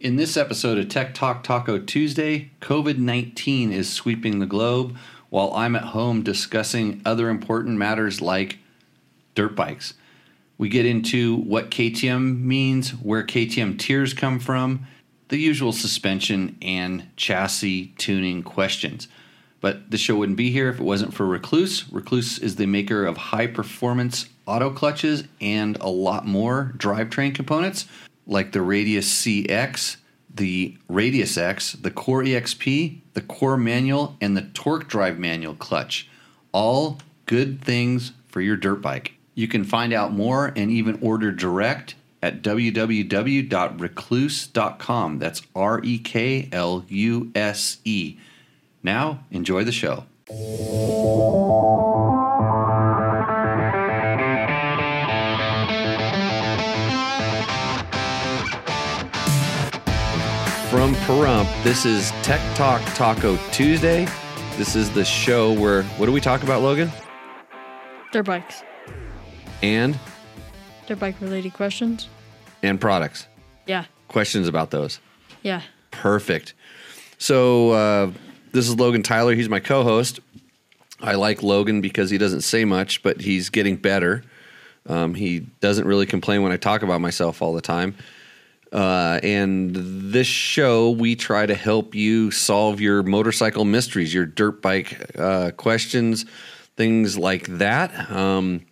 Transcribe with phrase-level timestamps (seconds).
[0.00, 4.96] In this episode of Tech Talk Taco Tuesday, COVID 19 is sweeping the globe
[5.28, 8.60] while I'm at home discussing other important matters like
[9.34, 9.92] dirt bikes.
[10.56, 14.86] We get into what KTM means, where KTM tiers come from,
[15.28, 19.06] the usual suspension and chassis tuning questions.
[19.60, 21.84] But the show wouldn't be here if it wasn't for Rekluse.
[21.90, 27.84] Rekluse is the maker of high performance auto clutches and a lot more drivetrain components
[28.30, 29.96] like the Radius CX,
[30.32, 36.08] the Radius X, the Core EXP, the Core Manual, and the Torque Drive Manual clutch.
[36.52, 39.14] All good things for your dirt bike.
[39.34, 45.18] You can find out more and even order direct at www.rekluse.com.
[45.18, 48.16] That's R E K L U S E.
[48.82, 50.06] Now, enjoy the show.
[61.10, 64.06] Pahrump, this is Tech Talk Taco Tuesday.
[64.56, 66.88] This is the show where, what do we talk about, Logan?
[68.12, 68.62] Their bikes.
[69.60, 69.98] And,
[70.86, 72.08] their bike related questions.
[72.62, 73.26] and products.
[73.66, 73.86] Yeah.
[74.06, 75.00] Questions about those.
[75.42, 75.62] Yeah.
[75.90, 76.54] Perfect.
[77.18, 78.12] So uh,
[78.52, 79.34] this is Logan Tyler.
[79.34, 80.20] He's my co-host.
[81.00, 84.22] I like Logan because he doesn't say much, but he's getting better.
[84.86, 87.96] Um, he doesn't really complain when I talk about myself all the time.
[88.72, 94.62] Uh, and this show, we try to help you solve your motorcycle mysteries, your dirt
[94.62, 96.24] bike uh, questions,
[96.76, 98.10] things like that.
[98.10, 98.64] Um,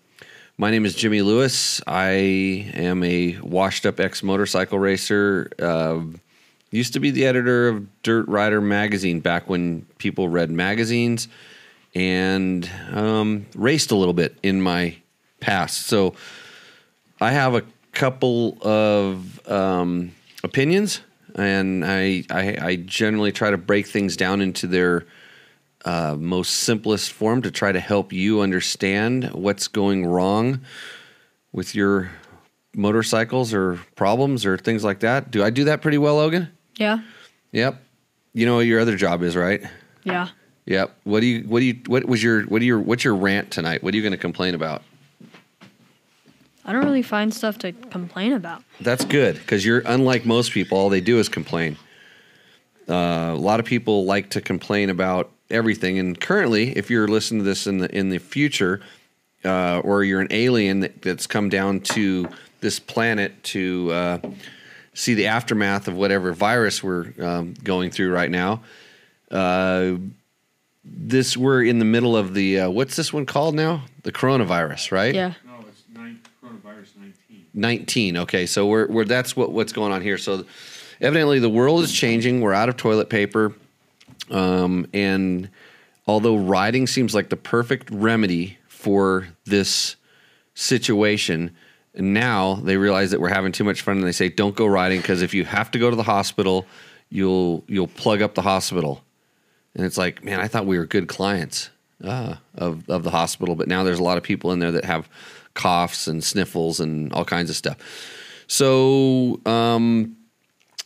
[0.57, 1.81] my name is Jimmy Lewis.
[1.87, 5.51] I am a washed up ex motorcycle racer.
[5.59, 6.01] Uh,
[6.71, 11.29] used to be the editor of Dirt Rider magazine back when people read magazines
[11.95, 14.97] and um, raced a little bit in my
[15.41, 15.87] past.
[15.87, 16.15] So
[17.21, 17.63] I have a
[17.99, 20.13] couple of um,
[20.45, 21.01] opinions,
[21.35, 25.05] and I, I, I generally try to break things down into their
[25.85, 30.61] uh, most simplest form to try to help you understand what's going wrong
[31.53, 32.13] with your
[32.73, 35.33] motorcycles or problems or things like that.
[35.33, 36.49] Do I do that pretty well, Logan?
[36.77, 37.01] Yeah.
[37.51, 37.83] Yep.
[38.33, 39.63] You know what your other job is, right?
[40.05, 40.29] Yeah.
[40.67, 40.97] Yep.
[41.03, 43.51] What do you what do you what was your what do your what's your rant
[43.51, 43.83] tonight?
[43.83, 44.85] What are you going to complain about?
[46.69, 48.63] I don't really find stuff to complain about.
[48.81, 50.77] That's good because you're unlike most people.
[50.77, 51.79] All they do is complain.
[52.89, 57.41] Uh, a lot of people like to complain about everything, and currently, if you're listening
[57.41, 58.81] to this in the in the future,
[59.45, 62.29] uh, or you're an alien that, that's come down to
[62.61, 64.19] this planet to uh,
[64.93, 68.63] see the aftermath of whatever virus we're um, going through right now.
[69.31, 69.95] Uh,
[70.85, 73.85] this we're in the middle of the uh, what's this one called now?
[74.03, 75.15] The coronavirus, right?
[75.15, 75.35] Yeah.
[75.45, 76.97] No, it's nine, coronavirus
[77.59, 78.15] 19.
[78.15, 80.19] 19 okay so we're, we're that's what what's going on here.
[80.19, 80.45] So
[81.01, 82.41] evidently the world is changing.
[82.41, 83.55] We're out of toilet paper.
[84.31, 85.49] Um, and
[86.07, 89.97] although riding seems like the perfect remedy for this
[90.55, 91.55] situation
[91.95, 95.01] now they realize that we're having too much fun and they say don't go riding
[95.01, 96.67] because if you have to go to the hospital
[97.09, 99.03] you'll you'll plug up the hospital.
[99.75, 101.71] And it's like man i thought we were good clients
[102.05, 104.85] uh, of, of the hospital but now there's a lot of people in there that
[104.85, 105.09] have
[105.59, 107.77] coughs and sniffles and all kinds of stuff.
[108.47, 110.17] So um,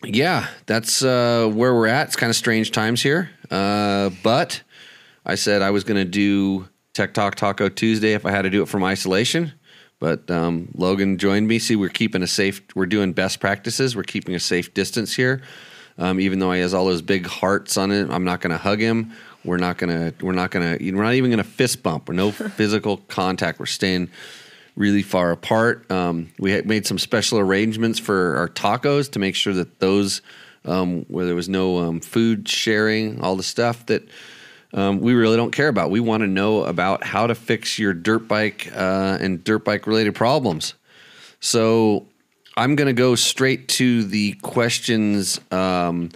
[0.05, 2.09] yeah that's uh, where we're at.
[2.09, 3.31] It's kind of strange times here.
[3.51, 4.63] Uh, but
[5.25, 8.51] i said i was going to do tech talk taco tuesday if i had to
[8.51, 9.53] do it from isolation.
[10.01, 11.59] But um, logan joined me.
[11.59, 13.95] See we're keeping a safe we're doing best practices.
[13.95, 15.43] We're keeping a safe distance here.
[15.99, 18.59] Um, even though he has all those big hearts on it i'm not going to
[18.59, 19.13] hug him.
[19.45, 22.09] We're not going to we're not going to we're not even going to fist bump.
[22.09, 23.59] We're no physical contact.
[23.61, 24.11] We're staying
[24.77, 25.91] really far apart.
[25.91, 30.23] Um, we made some special arrangements for our tacos to make sure that those,
[30.65, 34.09] um, where there was no um, food sharing, all the stuff that
[34.75, 35.91] um, we really don't care about.
[35.91, 39.87] We want to know about how to fix your dirt bike uh, and dirt bike
[39.87, 40.75] related problems.
[41.41, 42.07] So
[42.57, 46.11] I'm going to go straight to the questions um,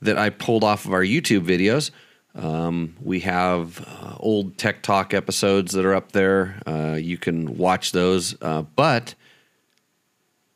[0.00, 1.90] that I pulled off of our YouTube videos.
[2.34, 6.60] Um, we have uh, old Tech Talk episodes that are up there.
[6.66, 8.34] Uh, you can watch those.
[8.40, 9.14] Uh, but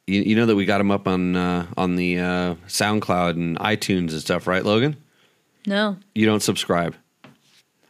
[0.06, 3.58] you, you know that we got them up on uh, on the uh, SoundCloud and
[3.58, 4.96] iTunes and stuff, right, Logan?
[5.66, 5.96] No.
[6.14, 6.94] You don't subscribe.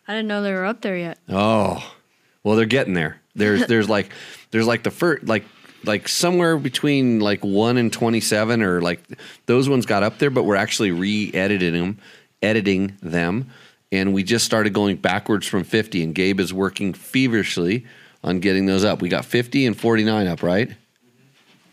[0.09, 1.19] I didn't know they were up there yet.
[1.29, 1.95] Oh,
[2.43, 3.21] well, they're getting there.
[3.35, 4.11] There's there's like
[4.51, 5.45] there's like the first like
[5.85, 9.01] like somewhere between like one and twenty seven or like
[9.47, 11.99] those ones got up there, but we're actually re-editing them,
[12.43, 13.51] editing them,
[13.97, 16.03] and we just started going backwards from fifty.
[16.03, 17.87] And Gabe is working feverishly
[18.23, 19.03] on getting those up.
[19.03, 20.71] We got fifty and forty nine up, right?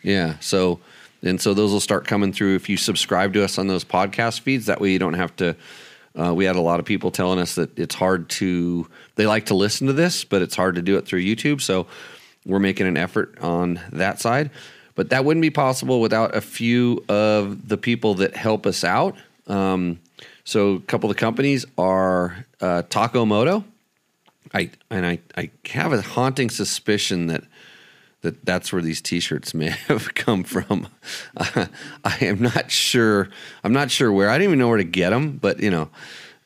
[0.02, 0.38] Yeah.
[0.40, 0.80] So
[1.24, 4.42] And so those will start coming through if you subscribe to us on those podcast
[4.42, 4.66] feeds.
[4.66, 5.56] That way you don't have to.
[6.16, 8.88] Uh, we had a lot of people telling us that it's hard to.
[9.16, 11.62] They like to listen to this, but it's hard to do it through YouTube.
[11.62, 11.88] So
[12.46, 14.52] we're making an effort on that side.
[14.96, 19.16] But that wouldn't be possible without a few of the people that help us out.
[19.48, 20.00] Um,
[20.44, 23.64] so a couple of the companies are uh, Taco Moto.
[24.54, 27.44] I and I, I have a haunting suspicion that
[28.22, 30.88] that that's where these T-shirts may have come from.
[31.36, 31.68] Uh,
[32.04, 33.30] I am not sure.
[33.64, 34.30] I'm not sure where.
[34.30, 35.38] I didn't even know where to get them.
[35.38, 35.90] But you know,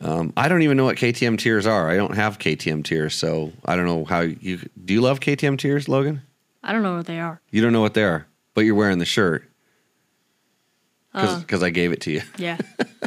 [0.01, 1.89] um, I don't even know what KTM tiers are.
[1.89, 4.93] I don't have KTM tiers, so I don't know how you do.
[4.93, 6.21] You love KTM tiers, Logan?
[6.63, 7.41] I don't know what they are.
[7.49, 9.46] You don't know what they are, but you're wearing the shirt
[11.13, 12.21] Uh, because I gave it to you.
[12.37, 12.57] yeah.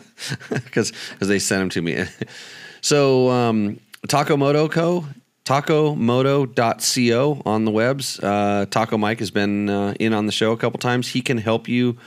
[0.51, 2.05] because they sent them to me.
[2.81, 5.07] so um, Taco Moto Co.
[5.45, 8.19] tacomoto.co on the webs.
[8.21, 11.09] Uh, Taco Mike has been uh, in on the show a couple times.
[11.09, 11.99] He can help you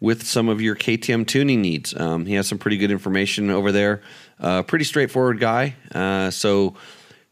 [0.00, 1.98] with some of your KTM tuning needs.
[1.98, 4.02] Um, he has some pretty good information over there.
[4.38, 5.74] Uh, pretty straightforward guy.
[5.94, 6.74] Uh, so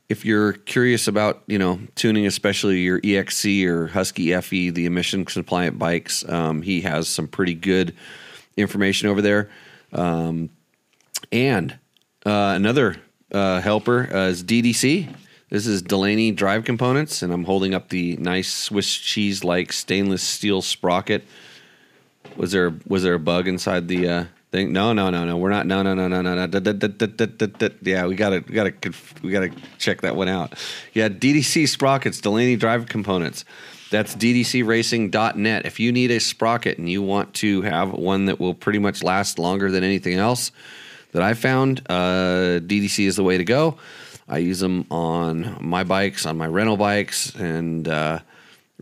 [0.09, 5.25] if you're curious about you know tuning, especially your EXC or Husky FE, the emission
[5.25, 7.95] compliant bikes, um, he has some pretty good
[8.57, 9.51] information over there.
[9.93, 10.51] Um,
[11.31, 11.73] and
[12.25, 12.97] uh, another
[13.33, 15.15] uh, helper uh, is DDC.
[15.51, 20.23] This is Delaney Drive Components, and I'm holding up the nice Swiss cheese like stainless
[20.23, 21.25] steel sprocket.
[22.37, 24.73] Was there was there a bug inside the uh, thing?
[24.73, 25.37] No, no, no, no.
[25.37, 25.67] We're not.
[25.67, 26.47] No, no, no, no, no, no.
[26.47, 27.69] Da, da, da.
[27.83, 28.73] Yeah, we gotta we gotta
[29.23, 30.55] we gotta check that one out.
[30.95, 33.45] Yeah, DDC sprockets, Delaney Drive Components.
[33.91, 35.65] That's ddcracing.net.
[35.65, 39.03] If you need a sprocket and you want to have one that will pretty much
[39.03, 40.53] last longer than anything else
[41.13, 43.79] that I found, uh, DDC is the way to go.
[44.29, 48.19] I use them on my bikes, on my rental bikes, and uh,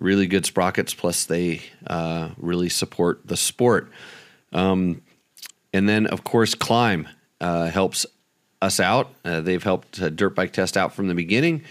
[0.01, 0.93] really good sprockets.
[0.93, 3.93] Plus, they uh, really support the sport.
[4.53, 5.03] Um,
[5.77, 7.07] and then, of course, Klim
[7.39, 8.07] uh, helps
[8.63, 9.13] us out.
[9.27, 11.65] Uh, they've helped uh, Dirt Bike Test out from the beginning.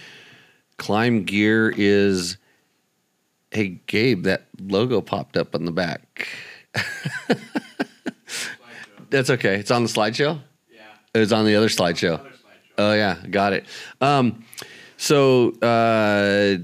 [0.78, 2.38] Klim gear is
[3.50, 6.28] Hey Gabe, that logo popped up on the back.
[9.10, 9.56] That's okay.
[9.56, 10.40] It's on the slideshow.
[10.72, 10.82] Yeah.
[11.16, 12.20] It's on the other slideshow.
[12.20, 12.78] Other slideshow.
[12.78, 13.66] Oh yeah, got it.
[14.02, 14.46] Um,
[14.98, 16.58] so uh,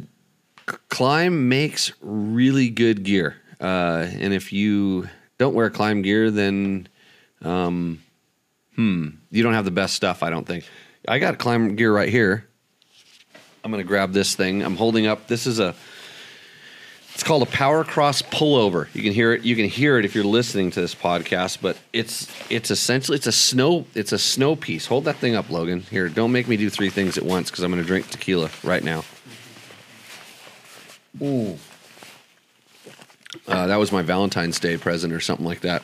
[0.89, 5.09] Klim makes really good gear, uh, and if you
[5.39, 6.87] don't wear Klim gear, then
[7.41, 8.01] um,
[8.75, 10.23] hmm, you don't have the best stuff.
[10.23, 10.65] I don't think.
[11.07, 12.47] I got Klim gear right here.
[13.63, 14.63] I'm gonna grab this thing.
[14.63, 15.27] I'm holding up.
[15.27, 15.75] This is a.
[17.13, 18.87] It's called a Power Cross pullover.
[18.95, 19.43] You can hear it.
[19.43, 21.59] You can hear it if you're listening to this podcast.
[21.61, 24.87] But it's it's essentially it's a snow it's a snow piece.
[24.87, 25.81] Hold that thing up, Logan.
[25.81, 28.49] Here, don't make me do three things at once because I'm going to drink tequila
[28.63, 29.03] right now.
[31.21, 31.57] Ooh.
[33.47, 35.83] Uh, that was my Valentine's Day present or something like that,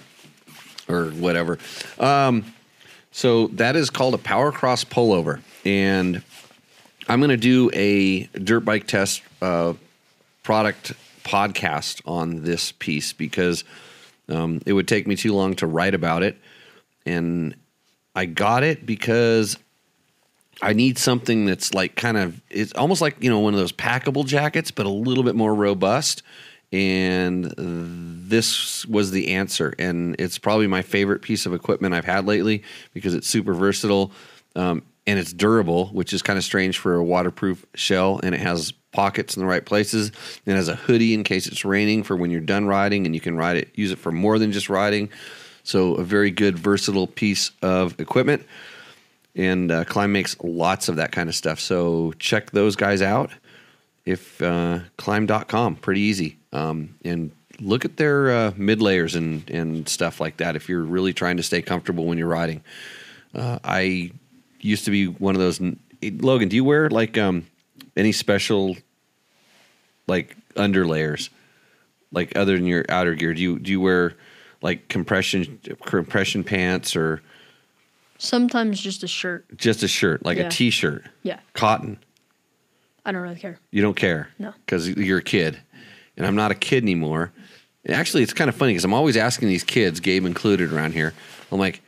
[0.87, 1.57] or whatever.
[1.99, 2.45] Um,
[3.11, 6.21] so that is called a Power Cross pullover, and
[7.07, 9.73] I'm going to do a dirt bike test uh,
[10.43, 10.93] product
[11.23, 13.63] podcast on this piece because
[14.29, 16.37] um, it would take me too long to write about it.
[17.05, 17.55] And
[18.15, 19.57] I got it because
[20.61, 23.71] I need something that's like kind of, it's almost like, you know, one of those
[23.71, 26.23] packable jackets, but a little bit more robust.
[26.73, 27.53] And
[28.29, 29.73] this was the answer.
[29.79, 32.63] And it's probably my favorite piece of equipment I've had lately
[32.93, 34.11] because it's super versatile
[34.55, 38.19] um, and it's durable, which is kind of strange for a waterproof shell.
[38.23, 40.11] And it has pockets in the right places.
[40.45, 43.15] And it has a hoodie in case it's raining for when you're done riding, and
[43.15, 45.09] you can ride it, use it for more than just riding.
[45.63, 48.45] So a very good, versatile piece of equipment.
[49.35, 51.59] And uh, Klim makes lots of that kind of stuff.
[51.59, 53.31] So check those guys out.
[54.05, 56.37] If uh, klim.com, pretty easy.
[56.53, 60.83] Um, and look at their uh, mid layers and, and stuff like that if you're
[60.83, 62.61] really trying to stay comfortable when you're riding.
[63.33, 64.11] Uh, I
[64.61, 65.59] used to be one of those.
[66.01, 67.45] Logan, do you wear like um,
[67.95, 68.77] any special
[70.07, 71.29] like under layers,
[72.11, 73.33] like other than your outer gear?
[73.33, 74.13] Do you do you wear
[74.61, 77.21] like compression compression pants or
[78.19, 79.45] Sometimes just a shirt.
[79.57, 80.49] just a shirt, like a Yeah.
[80.49, 81.39] t-shirt, Yeah.
[81.53, 81.99] cotton?
[83.05, 83.59] I don't really care.
[83.69, 84.53] You don't care, No.
[84.65, 85.59] because you're a kid,
[86.17, 87.31] and I'm not a kid anymore.
[87.87, 91.13] Actually, it's kind of funny because I'm always asking these kids, Gabe included, around here.
[91.51, 91.81] I'm like,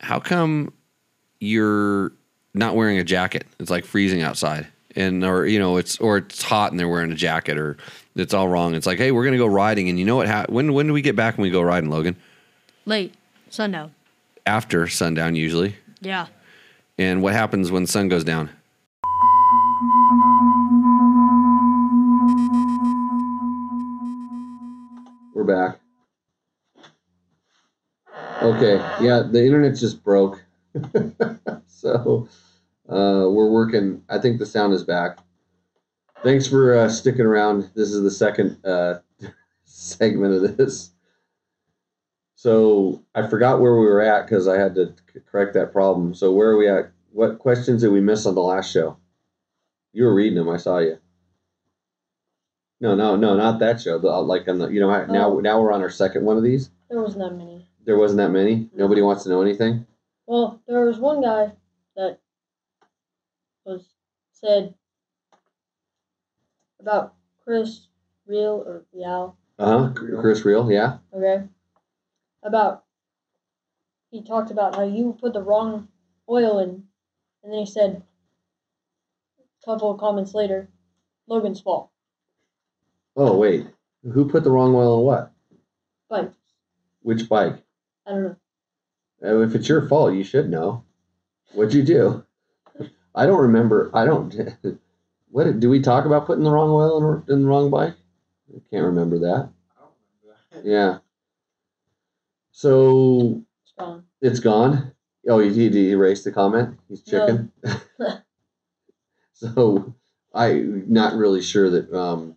[0.00, 0.72] how come
[1.40, 2.12] you're
[2.54, 3.46] not wearing a jacket?
[3.58, 7.10] It's like freezing outside, and or you know, it's or it's hot and they're wearing
[7.10, 7.76] a jacket, or
[8.14, 8.74] it's all wrong.
[8.74, 10.28] It's like, hey, we're gonna go riding, and you know what?
[10.28, 12.16] Ha- when when do we get back when we go riding, Logan?
[12.86, 13.14] Late.
[13.50, 13.92] Sundown.
[14.46, 15.76] After sundown, usually.
[16.00, 16.26] Yeah.
[16.98, 18.50] And what happens when the sun goes down?
[25.42, 25.80] We're back.
[28.42, 30.42] Okay, yeah, the internet just broke.
[31.66, 32.28] so
[32.88, 34.02] uh, we're working.
[34.08, 35.18] I think the sound is back.
[36.22, 37.70] Thanks for uh, sticking around.
[37.74, 39.00] This is the second uh,
[39.64, 40.92] segment of this.
[42.36, 44.94] So I forgot where we were at because I had to
[45.30, 46.14] correct that problem.
[46.14, 46.92] So where are we at?
[47.10, 48.96] What questions did we miss on the last show?
[49.92, 50.48] You were reading them.
[50.48, 50.98] I saw you.
[52.82, 53.96] No, no, no, not that show.
[54.00, 55.38] The, like on the, you know, now Oh.
[55.38, 56.68] now we're on our second one of these.
[56.90, 57.64] There was not that many.
[57.84, 58.68] There wasn't that many.
[58.74, 59.86] Nobody wants to know anything.
[60.26, 61.52] Well, there was one guy
[61.94, 62.18] that
[63.64, 63.86] was
[64.32, 64.74] said
[66.80, 67.86] about Chris
[68.26, 69.92] Real or Real, Uh huh.
[70.20, 70.98] Chris Real, yeah.
[71.14, 71.44] okay?
[72.42, 72.82] About
[74.10, 75.86] he talked about how you put the wrong
[76.28, 76.82] oil in,
[77.44, 78.02] and then he said
[79.38, 80.68] a couple of comments later,
[81.28, 81.90] Logan's fault.
[83.16, 83.66] Oh wait,
[84.02, 85.32] who put the wrong oil on what?
[86.08, 86.34] But
[87.02, 87.62] Which bike?
[88.06, 88.36] I don't know.
[89.24, 90.84] Uh, If it's your fault, you should know.
[91.52, 92.24] What'd you do?
[93.14, 93.90] I don't remember.
[93.94, 94.34] I don't.
[95.30, 97.94] What did- do we talk about putting the wrong oil in, in the wrong bike?
[98.54, 99.48] I can't remember that.
[100.62, 100.98] Yeah.
[102.50, 104.04] So It's gone.
[104.20, 104.92] it's gone.
[105.26, 106.78] Oh, he, he, he erased the comment.
[106.86, 107.50] He's chicken.
[109.32, 109.94] so
[110.34, 111.92] I not really sure that.
[111.94, 112.36] Um,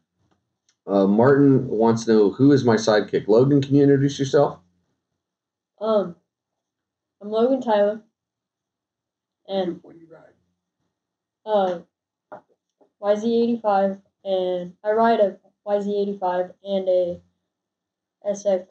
[0.88, 3.28] uh, Martin wants to know who is my sidekick.
[3.28, 4.60] Logan, can you introduce yourself?
[5.82, 6.16] Um,
[7.22, 8.02] I'm Logan Tyler,
[9.48, 10.34] and What do you ride?
[11.46, 12.40] uh,
[13.02, 15.38] YZ85, and I ride a
[15.68, 17.22] YZ85 and a
[18.28, 18.66] SX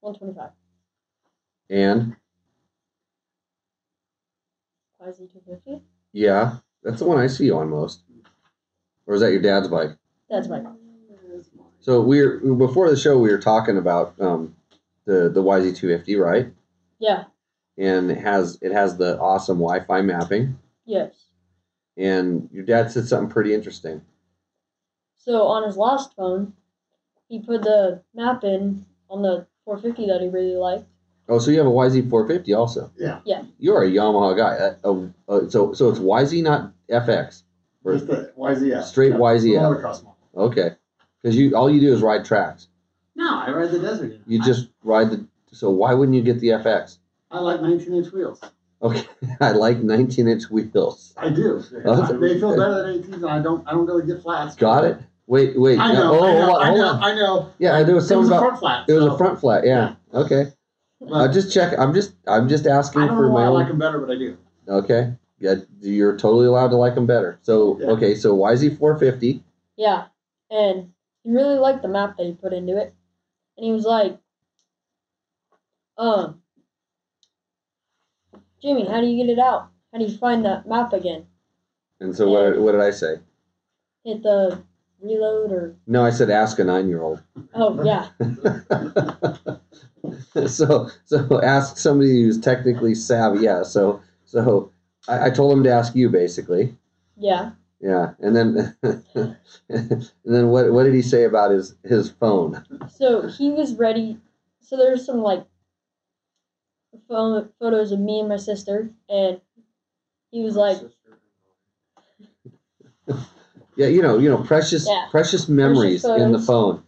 [0.00, 0.50] 125.
[1.70, 2.16] And
[5.02, 5.82] YZ250?
[6.12, 8.02] yeah, that's the one I see you on most.
[9.06, 9.90] Or is that your dad's bike?
[10.28, 10.60] That's my
[11.80, 14.54] So we are before the show we were talking about um,
[15.06, 16.52] the the YZ250, right?
[16.98, 17.24] Yeah,
[17.78, 20.58] And it has it has the awesome Wi-Fi mapping.
[20.84, 21.26] yes.
[21.96, 24.00] And your dad said something pretty interesting.
[25.18, 26.54] So on his last phone,
[27.28, 30.84] he put the map in on the 450 that he really liked.
[31.28, 32.90] Oh, so you have a YZ450 also?
[32.98, 33.20] Yeah.
[33.24, 33.42] Yeah.
[33.58, 34.56] You're a Yamaha guy.
[34.56, 37.42] Uh, uh, uh, so so it's YZ not FX.
[37.84, 38.82] Or- Just the YZF.
[38.84, 39.60] Straight Yep, YZF.
[39.60, 40.16] motocross model.
[40.36, 40.70] Okay,
[41.22, 42.68] because you all you do is ride tracks.
[43.16, 44.06] No, I ride the desert.
[44.06, 44.20] in it.
[44.26, 45.26] You just ride the.
[45.52, 46.98] So why wouldn't you get the FX?
[47.30, 48.40] I, I like 19 inch wheels.
[48.82, 49.04] Okay,
[49.40, 51.12] I like 19 inch wheels.
[51.16, 51.62] I do.
[51.84, 53.66] Oh, that's- they feel better than 18s, and I don't.
[53.68, 54.56] I don't really get flats.
[54.56, 54.98] Got it.
[55.26, 55.78] Wait, wait.
[55.78, 56.20] I no- know.
[56.20, 56.44] oh, I know.
[56.46, 56.86] hold on, I hold know.
[56.88, 57.02] on.
[57.04, 57.52] I know.
[57.58, 58.40] Yeah, there was It something was a about.
[58.46, 58.88] front flat.
[58.88, 59.64] It was so- a front flat.
[59.66, 59.94] Yeah.
[60.14, 60.52] Okay.
[61.00, 61.78] but I just check.
[61.78, 62.14] I'm just.
[62.26, 63.54] I'm just asking I don't for know why my I own.
[63.54, 64.36] like them better, but I do.
[64.68, 65.12] Okay.
[65.40, 67.38] Yeah, you're totally allowed to like them better.
[67.42, 67.86] So Yeah.
[67.92, 69.40] okay, so YZ450.
[69.76, 70.04] Yeah,
[70.50, 70.90] and
[71.24, 72.92] he really liked the map that he put into it,
[73.56, 74.18] and he was like,
[75.98, 76.40] "Um,
[78.62, 79.68] Jimmy, how do you get it out?
[79.92, 81.26] How do you find that map again?
[82.00, 82.58] And so what?
[82.60, 83.20] What did I say?
[84.04, 84.62] Hit the
[85.02, 87.22] reload or No, I said ask a nine year old.
[87.54, 88.08] oh yeah,
[90.46, 93.40] so so ask somebody who's technically savvy.
[93.44, 93.62] Yeah.
[93.62, 94.72] So so
[95.08, 96.76] I, I told him to ask you basically.
[97.16, 99.36] yeah." Yeah, and then and
[100.24, 102.62] then what what did he say about his his phone?
[102.90, 104.18] So he was ready.
[104.60, 105.46] So there's some like
[107.08, 109.40] phone photos of me and my sister, and
[110.30, 110.78] he was like,
[113.76, 115.06] Yeah, you know, you know, precious Yeah.
[115.10, 116.82] precious memories in the phone.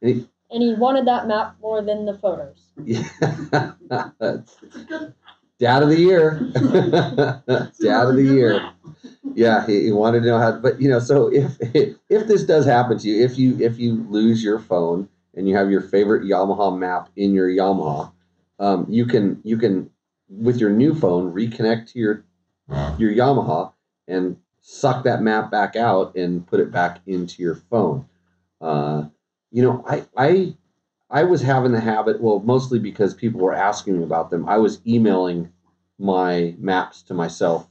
[0.00, 2.56] and he and he wanted that map more than the photos.
[2.86, 3.10] Yeah.
[5.60, 6.40] Dad of the year.
[6.54, 8.72] Dad of the year.
[9.34, 10.52] Yeah, he, he wanted to know how.
[10.52, 11.56] But you know, so if
[12.08, 15.54] if this does happen to you, if you if you lose your phone and you
[15.56, 18.10] have your favorite Yamaha map in your Yamaha,
[18.58, 19.90] um, you can you can
[20.30, 22.24] with your new phone reconnect to your
[22.98, 23.72] your Yamaha
[24.08, 28.06] and suck that map back out and put it back into your phone.
[28.62, 29.04] Uh,
[29.50, 30.54] you know, I I
[31.10, 34.48] I was having the habit, well, mostly because people were asking me about them.
[34.48, 35.52] I was emailing
[35.98, 37.68] my maps to myself,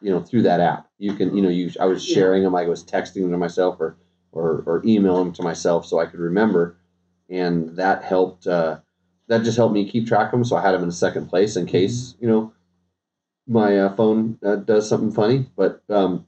[0.00, 0.88] you know, through that app.
[0.98, 2.54] You can, you know, you I was sharing them.
[2.54, 3.96] I was texting them to myself or
[4.32, 6.76] or or email them to myself so I could remember,
[7.30, 8.46] and that helped.
[8.46, 8.80] Uh,
[9.28, 10.44] that just helped me keep track of them.
[10.44, 12.52] So I had them in second place in case you know
[13.46, 15.46] my uh, phone uh, does something funny.
[15.56, 16.26] But um,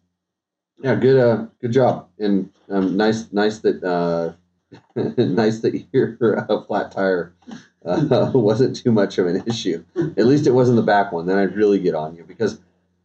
[0.83, 4.37] yeah, good uh, good job, and um, nice nice that.
[4.97, 6.17] Nice that your
[6.51, 7.35] uh, flat tire
[7.85, 9.85] uh, wasn't too much of an issue.
[9.97, 11.27] At least it wasn't the back one.
[11.27, 12.59] Then I'd really get on you because.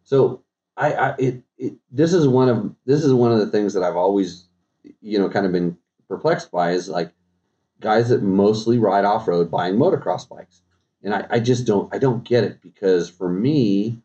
[0.03, 0.43] So
[0.75, 3.83] I, I it, it this is one of this is one of the things that
[3.83, 4.47] I've always
[5.01, 5.77] you know kind of been
[6.07, 7.13] perplexed by is like
[7.79, 10.61] guys that mostly ride off road buying motocross bikes,
[11.03, 14.01] and I, I just don't I don't get it because for me,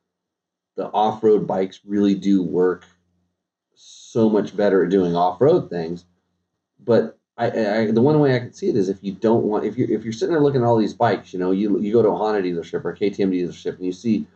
[0.77, 2.85] the off road bikes really do work
[3.75, 6.05] so much better at doing off road things,
[6.79, 9.64] but I, I the one way I can see it is if you don't want
[9.64, 11.93] if you're if you're sitting there looking at all these bikes, you know, you you
[11.93, 14.26] go to a Honda dealership or a KTM dealership and you see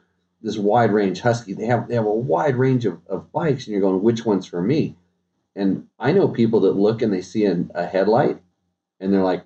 [0.43, 1.55] this wide range Husky.
[1.55, 4.47] They have they have a wide range of, of bikes, and you're going, which one's
[4.47, 4.97] for me?
[5.57, 8.41] And I know people that look and they see a, a headlight,
[9.01, 9.45] and they're like,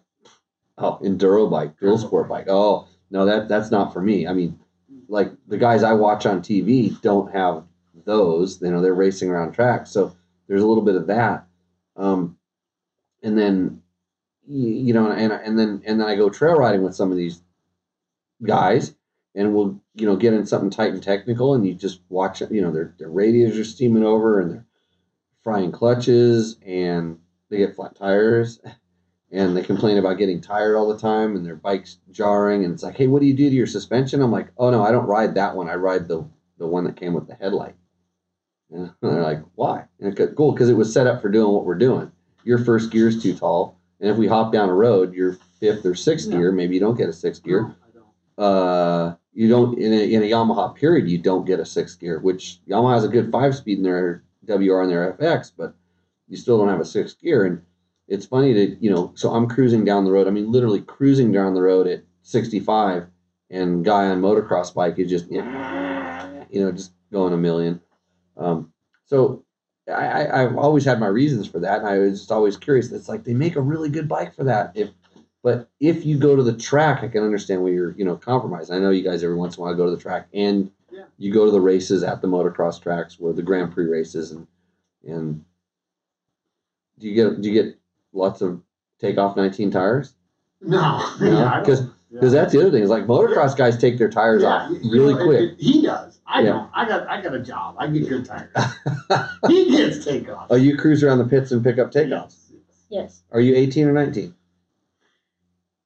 [0.78, 2.46] oh, enduro bike, dual sport bike.
[2.48, 4.26] Oh no, that that's not for me.
[4.26, 4.58] I mean,
[5.08, 7.64] like the guys I watch on TV don't have
[8.04, 8.60] those.
[8.60, 10.14] You know, they're racing around tracks, so
[10.48, 11.46] there's a little bit of that.
[11.96, 12.36] Um,
[13.24, 13.82] and then
[14.46, 17.42] you, know, and and then and then I go trail riding with some of these
[18.42, 18.94] guys,
[19.34, 22.60] and we'll you know get in something tight and technical, and you just watch you
[22.60, 24.66] know their their radiators are steaming over, and they're
[25.42, 28.60] frying clutches, and they get flat tires.
[29.32, 32.64] And they complain about getting tired all the time, and their bike's jarring.
[32.64, 34.22] And it's like, hey, what do you do to your suspension?
[34.22, 35.68] I'm like, oh no, I don't ride that one.
[35.68, 36.24] I ride the
[36.58, 37.74] the one that came with the headlight.
[38.70, 39.86] And they're like, why?
[39.98, 42.12] And it cool because it was set up for doing what we're doing.
[42.44, 45.84] Your first gear is too tall, and if we hop down a road, your fifth
[45.86, 46.36] or sixth No.
[46.36, 47.62] gear, maybe you don't get a sixth gear.
[47.62, 48.44] No, I don't.
[48.46, 52.20] Uh, you don't in a, in a Yamaha period, you don't get a sixth gear,
[52.20, 55.74] which Yamaha has a good five speed in their WR and their FX, but
[56.28, 57.46] you still don't have a sixth gear.
[57.46, 57.62] And
[58.08, 60.26] it's funny that you know, so I'm cruising down the road.
[60.26, 63.06] I mean, literally cruising down the road at 65,
[63.50, 67.80] and guy on motocross bike is just you know just going a million.
[68.36, 68.72] Um,
[69.06, 69.43] so
[69.88, 72.90] I, I've always had my reasons for that, and I was just always curious.
[72.90, 74.72] It's like they make a really good bike for that.
[74.74, 74.90] If
[75.42, 78.72] but if you go to the track, I can understand where you're, you know, compromised.
[78.72, 81.04] I know you guys every once in a while go to the track and Yeah.
[81.18, 84.46] you go to the races at the motocross tracks where the Grand Prix races and
[85.06, 85.44] and
[86.98, 87.78] do you get do you get
[88.14, 88.62] lots of
[89.00, 90.14] takeoff 19 tires?
[90.62, 90.78] No,
[91.20, 91.90] No, yeah, I 'cause- don't.
[92.10, 94.92] Because that's the other thing is like motocross guys take their tires Yeah, off you
[94.92, 95.40] really know, it- quick.
[95.40, 96.13] it- he does.
[96.34, 96.46] I Yeah.
[96.50, 96.70] don't.
[96.74, 97.08] I got.
[97.08, 97.76] I got a job.
[97.78, 98.50] I get good tires.
[99.48, 100.48] he gets takeoff.
[100.50, 102.10] oh, you cruise around the pits and pick up takeoffs.
[102.10, 102.86] Yes, yes.
[102.90, 104.34] Yes, Are you 18 or 19?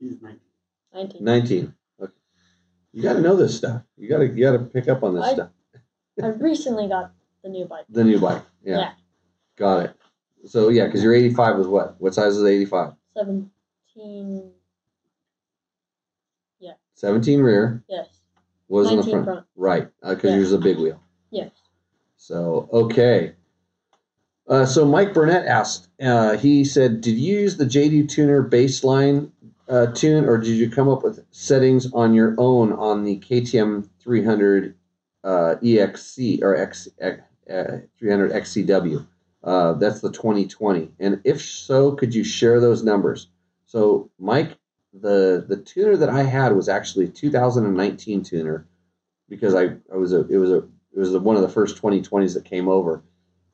[0.01, 0.41] He's 19.
[0.95, 1.25] 19.
[1.25, 1.75] 19.
[2.03, 2.13] Okay.
[2.93, 3.83] You got to know this stuff.
[3.99, 5.51] You got to you got to pick up on this I- stuff.
[6.23, 7.13] I recently got
[7.45, 7.85] the new bike.
[7.91, 8.43] The new bike.
[8.65, 8.79] Yeah.
[8.79, 8.93] Yeah.
[9.57, 9.95] Got it.
[10.47, 12.01] So yeah, because your 85 was what?
[12.01, 12.95] What size is 85?
[13.17, 14.53] 17.
[16.59, 16.73] Yeah.
[16.95, 17.85] 17 rear.
[17.89, 18.09] Yes.
[18.69, 19.25] Was in the front?
[19.25, 19.47] front.
[19.57, 19.89] Right.
[20.07, 20.37] Because Yeah.
[20.37, 21.01] yours is a big wheel.
[21.31, 21.51] Yes.
[22.17, 23.35] So okay.
[24.47, 25.89] Uh, so Mike Burnett asked.
[26.01, 29.31] Uh, he said, "Did you use the JD Tuner baseline
[29.69, 33.89] uh, tune, or did you come up with settings on your own on the KTM
[34.01, 34.75] 300
[35.25, 37.11] uh, EXC or X, uh,
[37.99, 39.07] 300 XCW?
[39.45, 40.91] Uh, that's the 2020.
[40.99, 43.29] And if so, could you share those numbers?
[43.67, 44.57] So Mike,
[45.01, 48.67] the the tuner that I had was actually a 2019 tuner
[49.29, 52.35] because I, I was a it was a it was one of the first 2020s
[52.35, 53.03] that came over.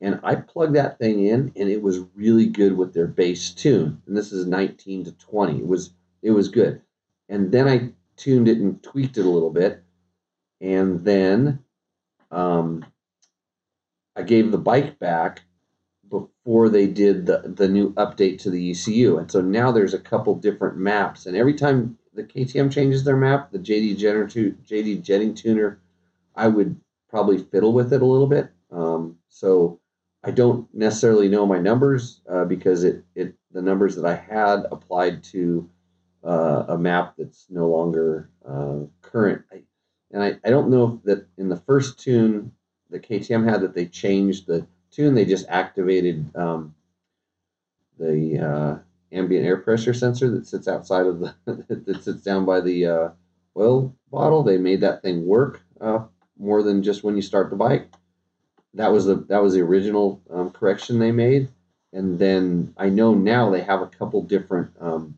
[0.01, 4.03] And i plugged that thing in and it was really good with their bass tune.
[4.07, 6.81] And this is 19 to 20 it was it was good.
[7.29, 9.83] And then i tuned it and tweaked it a little bit.
[10.61, 11.61] And then
[12.31, 12.85] um,
[14.17, 15.43] i gave the bike back
[16.45, 19.99] before they did the, the new update to the ecu and so now there's a
[19.99, 24.57] couple different maps and every time the ktm changes their map the jd Jenner tu-
[24.67, 25.81] jd jetting tuner
[26.37, 26.77] i would
[27.09, 28.51] probably fiddle with it a little bit.
[28.73, 29.81] Um, so
[30.25, 34.67] I don't necessarily know my numbers uh, because it, it the numbers that I had
[34.73, 35.71] applied to
[36.25, 39.43] uh, a map that's no longer uh, current.
[39.53, 39.63] I,
[40.11, 42.53] and I, I don't know that in the first tune
[42.91, 45.15] the KTM had that they changed the tune.
[45.15, 46.75] They just activated um,
[47.99, 48.79] the uh,
[49.13, 53.09] ambient air pressure sensor that sits outside of the that sits down by the uh,
[53.57, 54.43] oil bottle.
[54.43, 56.05] They made that thing work uh,
[56.39, 57.89] more than just when you start the bike.
[58.75, 61.49] That was the that was the original um, correction they made,
[61.93, 65.17] and then I know now they have a couple different um,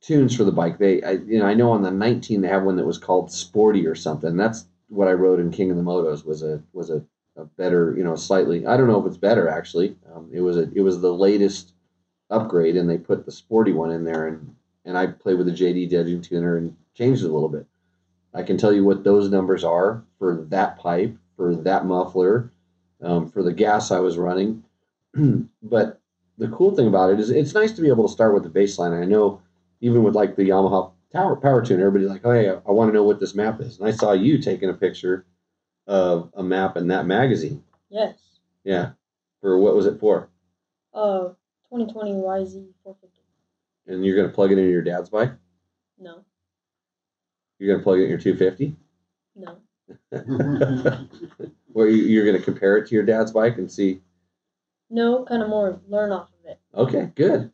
[0.00, 0.78] tunes for the bike.
[0.78, 3.32] They I, you know I know on the 19 they have one that was called
[3.32, 4.36] Sporty or something.
[4.36, 7.04] That's what I wrote in King of the Motos was a was a,
[7.36, 9.96] a better you know slightly I don't know if it's better actually.
[10.14, 11.72] Um, it was a it was the latest
[12.30, 15.52] upgrade and they put the Sporty one in there and and I played with the
[15.52, 17.66] JD Jetting tuner and changed it a little bit.
[18.32, 22.50] I can tell you what those numbers are for that pipe, for that muffler,
[23.02, 24.62] um, for the gas I was running.
[25.62, 26.00] but
[26.38, 28.60] the cool thing about it is it's nice to be able to start with the
[28.60, 28.98] baseline.
[28.98, 29.40] I know
[29.80, 32.94] even with like the Yamaha Tower Power Tuner, everybody's like, "Oh, hey, I want to
[32.94, 35.24] know what this map is." And I saw you taking a picture
[35.90, 37.62] of a map in that magazine.
[37.90, 38.14] Yes.
[38.62, 38.92] Yeah,
[39.40, 40.28] for what was it for?
[40.94, 41.30] Uh,
[41.68, 43.20] 2020 YZ 450.
[43.88, 45.32] And you're gonna plug it into your dad's bike.
[45.98, 46.24] No,
[47.58, 48.76] You're gonna plug it in your 250.
[49.34, 49.56] no.
[51.72, 54.00] Where you, you're gonna compare it to your dad's bike and see.
[54.90, 56.60] No, kind of more learn off of it.
[56.74, 57.50] Okay, good.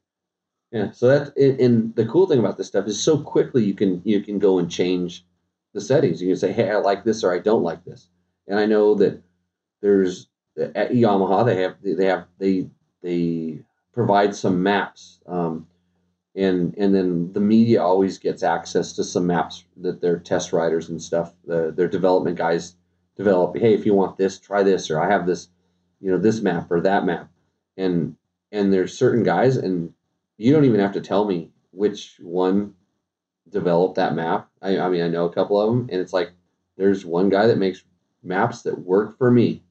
[0.72, 0.90] Yeah.
[0.90, 4.02] So that and- and the cool thing about this stuff is so quickly you can
[4.04, 5.24] you can go and change
[5.72, 6.20] the settings.
[6.20, 8.08] You can say, hey, I like this or I don't like this.
[8.48, 9.22] And I know that
[9.80, 12.68] there's at Yamaha they have they have they
[13.02, 13.60] they
[13.92, 15.20] provide some maps.
[15.26, 15.66] Um,
[16.34, 20.88] and and then the media always gets access to some maps that their test riders
[20.90, 22.76] and stuff, the, their development guys
[23.16, 23.56] develop.
[23.56, 25.48] Hey, if you want this, try this, or I have this,
[26.00, 27.30] you know, this map or that map,
[27.76, 28.16] and
[28.52, 29.92] and there's certain guys, and
[30.36, 32.74] you don't even have to tell me which one
[33.48, 34.48] developed that map.
[34.60, 36.32] I, I mean, I know a couple of them, and it's like
[36.76, 37.82] there's one guy that makes
[38.26, 39.62] maps that work for me,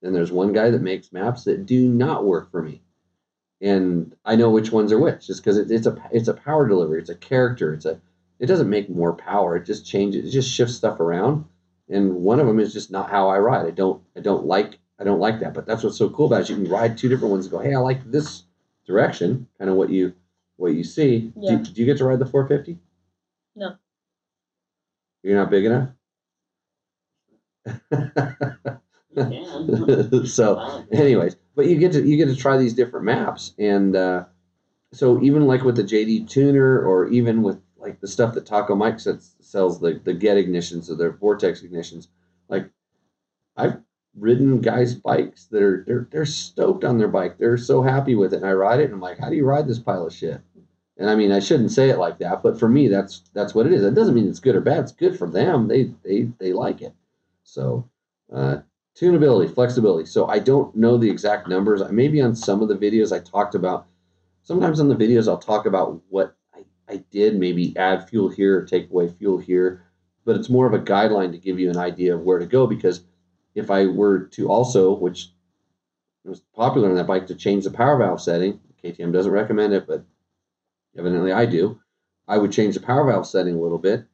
[0.00, 2.82] then there's one guy that makes maps that do not work for me
[3.60, 6.68] and I know which ones are which, just because it, it's a it's a power
[6.68, 8.00] delivery, it's a character, it's a
[8.38, 11.44] it doesn't make more power, it just changes, it just shifts stuff around,
[11.88, 13.66] and one of them is just not how I ride.
[13.66, 16.42] I don't I don't like I don't like that, but that's what's so cool about
[16.42, 16.50] it.
[16.50, 18.44] You can ride two different ones and go, hey, I like this
[18.86, 20.14] direction, kind of what you
[20.56, 21.32] what you see.
[21.36, 21.56] Yeah.
[21.56, 22.78] Do, do you get to ride the 450?
[23.56, 23.76] No.
[25.22, 25.90] You're not big enough.
[30.26, 34.24] so anyways but you get to you get to try these different maps and uh,
[34.92, 38.74] so even like with the jd tuner or even with like the stuff that taco
[38.74, 42.08] mike sets, sells the the get ignitions or their vortex ignitions
[42.48, 42.70] like
[43.56, 43.78] i've
[44.20, 47.38] ridden guys bikes that are they're, they're stoked on their bike.
[47.38, 49.44] They're so happy with it and i ride it and i'm like how do you
[49.44, 50.40] ride this pile of shit?
[50.96, 53.66] And i mean i shouldn't say it like that but for me that's that's what
[53.66, 53.82] it is.
[53.84, 54.84] It doesn't mean it's good or bad.
[54.84, 55.68] It's good for them.
[55.68, 56.94] They they they like it
[57.48, 57.88] so
[58.32, 58.58] uh,
[58.94, 60.04] tunability, flexibility.
[60.04, 61.82] So I don't know the exact numbers.
[61.90, 63.86] Maybe on some of the videos I talked about.
[64.42, 68.58] Sometimes on the videos I'll talk about what I, I did, maybe add fuel here,
[68.58, 69.82] or take away fuel here.
[70.26, 72.66] But it's more of a guideline to give you an idea of where to go.
[72.66, 73.02] Because
[73.54, 75.30] if I were to also, which
[76.24, 79.86] was popular on that bike, to change the power valve setting, KTM doesn't recommend it,
[79.86, 80.04] but
[80.98, 81.80] evidently I do.
[82.26, 84.04] I would change the power valve setting a little bit.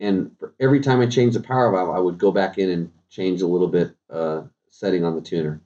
[0.00, 2.92] And for every time I changed the power valve, I would go back in and
[3.10, 5.60] change a little bit uh, setting on the tuner.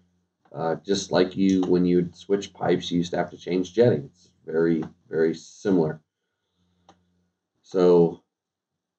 [0.53, 3.75] Uh, just like you, when you would switch pipes, you used to have to change
[3.75, 4.05] jetting.
[4.05, 6.01] It's very, very similar.
[7.63, 8.23] So,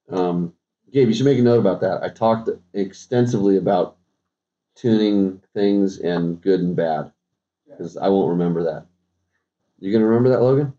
[0.09, 0.53] um,
[0.91, 2.03] Gabe, you should make a note about that.
[2.03, 3.97] I talked extensively about
[4.75, 7.11] tuning things and good and bad
[7.67, 8.87] because I won't remember that.
[9.79, 10.73] You gonna remember that, Logan?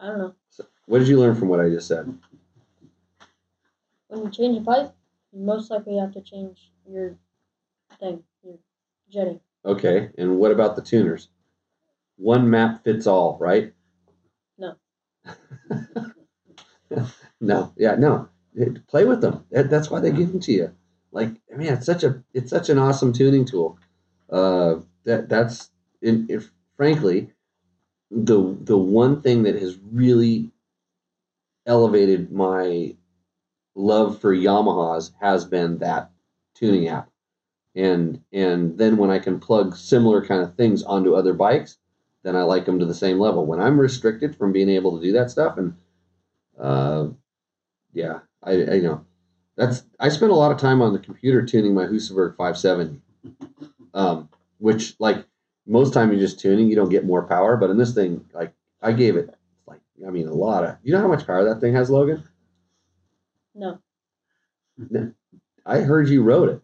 [0.00, 0.34] I don't know.
[0.48, 2.18] So, what did you learn from what I just said?
[4.08, 4.92] When you change a pipe,
[5.32, 7.16] you most likely have to change your
[8.00, 8.58] thing, your
[9.10, 9.40] jetting.
[9.64, 11.28] Okay, and what about the tuners?
[12.16, 13.72] One map fits all, right?
[14.58, 14.76] No.
[17.40, 18.28] no, yeah, no.
[18.88, 19.44] Play with them.
[19.50, 20.74] That's why they give them to you.
[21.12, 23.78] Like, I mean, it's such a it's such an awesome tuning tool.
[24.30, 25.70] Uh, that that's
[26.02, 27.30] in, if frankly,
[28.10, 30.50] the the one thing that has really
[31.66, 32.96] elevated my
[33.74, 36.10] love for Yamahas has been that
[36.54, 37.08] tuning app
[37.78, 41.78] and and then when I can plug similar kind of things onto other bikes,
[42.24, 43.46] then I like them to the same level.
[43.46, 45.76] When I'm restricted from being able to do that stuff, and
[46.58, 47.08] uh,
[47.92, 49.04] yeah, I, I you know
[49.56, 53.00] that's I spent a lot of time on the computer tuning my Husaberg 570,
[53.94, 54.28] um,
[54.58, 55.24] which like
[55.64, 58.52] most time you're just tuning, you don't get more power, but in this thing, like
[58.82, 59.32] I gave it
[59.68, 62.24] like I mean a lot of you know how much power that thing has, Logan?
[63.58, 63.80] No,
[65.66, 66.62] I heard you wrote it.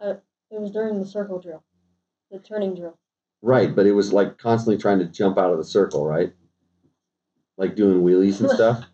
[0.00, 0.14] Uh,
[0.50, 1.62] it was during the circle drill,
[2.30, 2.98] the turning drill.
[3.42, 6.32] Right, but it was like constantly trying to jump out of the circle, right?
[7.56, 8.84] Like doing wheelies and stuff.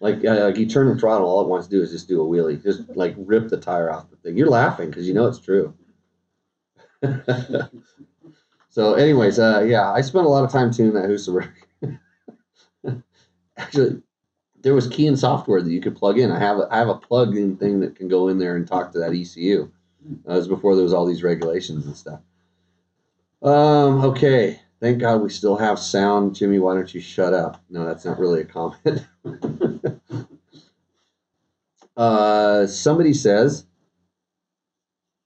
[0.00, 2.22] like, uh, like you turn the throttle, all it wants to do is just do
[2.22, 4.36] a wheelie, just like rip the tire off the thing.
[4.36, 5.74] You're laughing because you know it's true.
[8.70, 11.52] so, anyways, uh, yeah, I spent a lot of time tuning that Husaberg.
[13.56, 14.02] Actually,
[14.64, 16.32] there was key in software that you could plug in.
[16.32, 18.92] I have a, I have a plug-in thing that can go in there and talk
[18.92, 19.70] to that ECU.
[20.26, 22.20] It was before there was all these regulations and stuff.
[23.42, 24.60] Um, okay.
[24.80, 26.34] Thank God we still have sound.
[26.34, 27.62] Jimmy, why don't you shut up?
[27.70, 29.06] No, that's not really a comment.
[31.96, 33.66] uh, somebody says,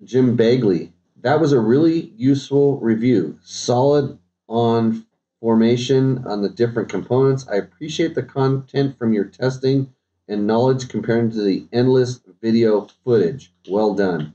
[0.03, 3.39] Jim Bagley, that was a really useful review.
[3.43, 5.07] Solid on
[5.41, 7.47] formation on the different components.
[7.49, 9.93] I appreciate the content from your testing
[10.29, 13.53] and knowledge compared to the endless video footage.
[13.69, 14.35] Well done.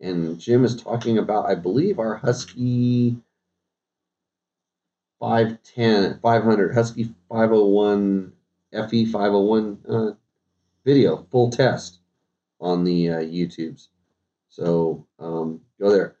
[0.00, 3.16] And Jim is talking about, I believe, our Husky
[5.20, 8.32] 510, 500, Husky 501,
[8.72, 10.10] FE 501 uh,
[10.84, 11.98] video, full test
[12.60, 13.88] on the uh, YouTubes.
[14.48, 16.16] So um, go there.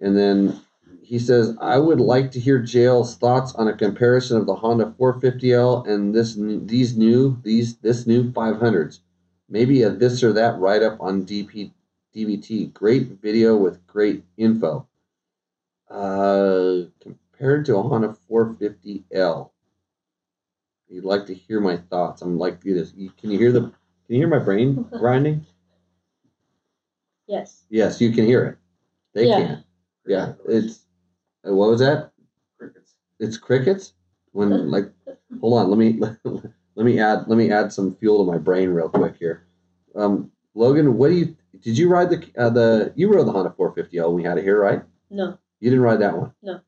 [0.00, 0.60] And then
[1.06, 4.92] he says, I would like to hear JL's thoughts on a comparison of the Honda
[4.98, 8.98] 450L and this these new these this new 500s.
[9.48, 11.70] Maybe a this or that write up on DP,
[12.12, 12.72] DBT.
[12.72, 14.88] Great video with great info.
[15.88, 19.50] Uh, compared to a Honda 450L.
[20.88, 22.22] You'd like to hear my thoughts.
[22.22, 22.92] I'm like this.
[22.96, 23.60] You, can you hear the?
[23.60, 23.72] Can
[24.08, 25.46] you hear my brain grinding?
[27.28, 27.62] Yes.
[27.70, 28.58] Yes, you can hear it.
[29.14, 29.36] They Yeah.
[29.36, 29.64] can.
[30.04, 30.85] Yeah, it's.
[31.46, 32.12] Uh, What was that?
[32.58, 32.94] Crickets.
[33.18, 33.92] It's crickets.
[34.32, 34.92] When like,
[35.40, 35.70] hold on.
[35.70, 36.00] Let me
[36.74, 39.46] let me add let me add some fuel to my brain real quick here.
[39.94, 41.36] Um, Logan, what do you?
[41.60, 42.92] Did you ride the uh, the?
[42.96, 44.06] You rode the Honda 450L.
[44.06, 44.82] when We had it here, right?
[45.10, 45.38] No.
[45.60, 46.32] You didn't ride that one.
[46.42, 46.60] No.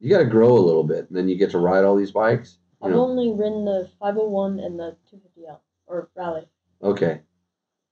[0.00, 2.12] You got to grow a little bit, and then you get to ride all these
[2.12, 2.58] bikes.
[2.82, 3.00] I've know?
[3.00, 6.46] only ridden the 501 and the 250L or Rally.
[6.82, 7.22] Okay.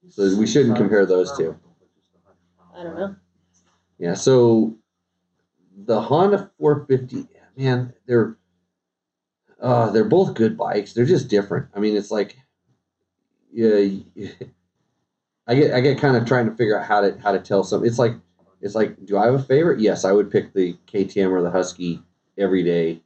[0.09, 1.57] So we shouldn't compare those two.
[2.77, 3.17] I don't know.
[3.99, 4.77] Yeah, so
[5.77, 8.39] the Honda 450, man, they're
[9.61, 10.93] uh they're both good bikes.
[10.93, 11.69] They're just different.
[11.75, 12.37] I mean, it's like
[13.53, 14.01] yeah,
[15.47, 17.65] I get I get kind of trying to figure out how to how to tell
[17.65, 17.85] some.
[17.85, 18.15] It's like
[18.61, 19.81] it's like do I have a favorite?
[19.81, 22.01] Yes, I would pick the KTM or the Husky
[22.39, 23.03] every day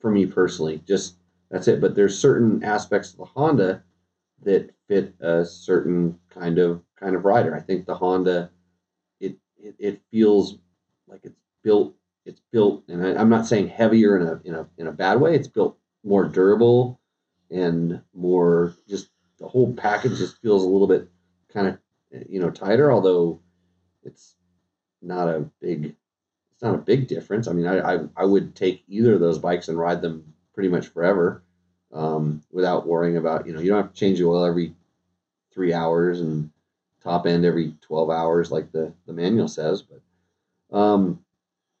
[0.00, 0.82] for me personally.
[0.86, 1.16] Just
[1.50, 3.82] that's it, but there's certain aspects of the Honda
[4.42, 7.54] that fit a certain kind of kind of rider.
[7.56, 8.50] I think the Honda
[9.20, 10.58] it it, it feels
[11.06, 11.94] like it's built
[12.28, 15.20] it's built and I, i'm not saying heavier in a in a in a bad
[15.20, 17.00] way it's built more durable
[17.50, 21.08] and more just the whole package just feels a little bit
[21.52, 21.78] kind of
[22.28, 23.40] you know tighter although
[24.04, 24.34] it's
[25.00, 25.96] not a big
[26.52, 27.48] it's not a big difference.
[27.48, 30.68] I mean i i, I would take either of those bikes and ride them pretty
[30.68, 31.42] much forever
[31.92, 34.74] um, without worrying about you know you don't have to change the oil every
[35.52, 36.50] three hours and
[37.02, 41.24] top end every 12 hours like the, the manual says but um,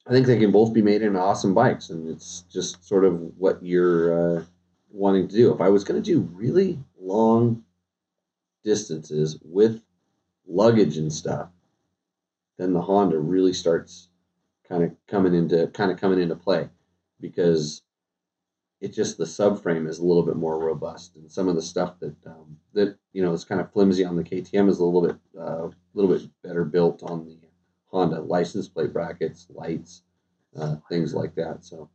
[0.08, 3.20] i think they can both be made into awesome bikes and it's just sort of
[3.36, 4.44] what you're uh,
[4.90, 5.52] wanting to do.
[5.52, 7.62] If i was going to do really long
[8.64, 9.80] distances with
[10.46, 11.50] luggage and stuff
[12.58, 14.08] then the honda really starts
[14.68, 16.68] kind of coming into kind of coming into play
[17.20, 17.82] because
[18.80, 21.98] it just the subframe is a little bit more robust and some of the stuff
[22.00, 25.02] that um, that you know is kind of flimsy on the KTM is a little
[25.02, 27.47] bit uh, a little bit better built on the
[27.88, 30.02] Honda license plate brackets, lights,
[30.58, 31.64] uh, things like that.
[31.64, 31.88] So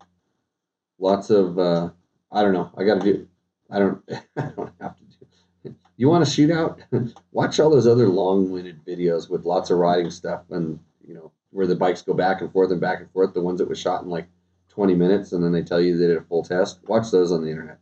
[1.00, 1.90] lots of uh,
[2.32, 2.72] I don't know.
[2.78, 3.28] I got to do.
[3.70, 4.02] I don't.
[4.38, 5.76] I don't have to do.
[5.96, 6.80] You want a shootout?
[7.32, 11.68] Watch all those other long-winded videos with lots of riding stuff and you know where
[11.68, 13.34] the bikes go back and forth and back and forth.
[13.34, 14.28] The ones that was shot in like
[14.70, 16.80] 20 minutes and then they tell you they did a full test.
[16.88, 17.78] Watch those on the internet.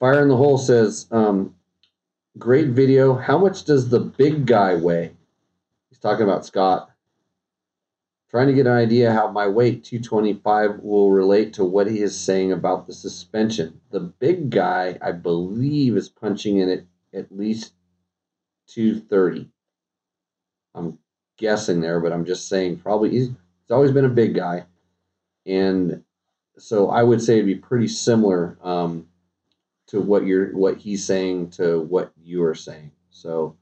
[0.00, 1.54] Fire in the Hole says, um,
[2.36, 3.14] great video.
[3.14, 5.12] How much does the big guy weigh?
[5.98, 6.90] He's talking about Scott.
[8.30, 12.18] Trying to get an idea how my weight, 225, will relate to what he is
[12.18, 13.80] saying about the suspension.
[13.90, 16.84] The big guy, I believe, is punching in at
[17.14, 17.72] at least
[18.68, 19.48] 230.
[20.74, 20.98] I'm
[21.38, 24.66] guessing there, but I'm just saying probably he's, he's always been a big guy
[25.48, 26.04] and
[26.58, 29.08] so I would say it'd be pretty similar um,
[29.88, 32.92] to what you're what he's saying to what you are saying.
[33.10, 33.56] So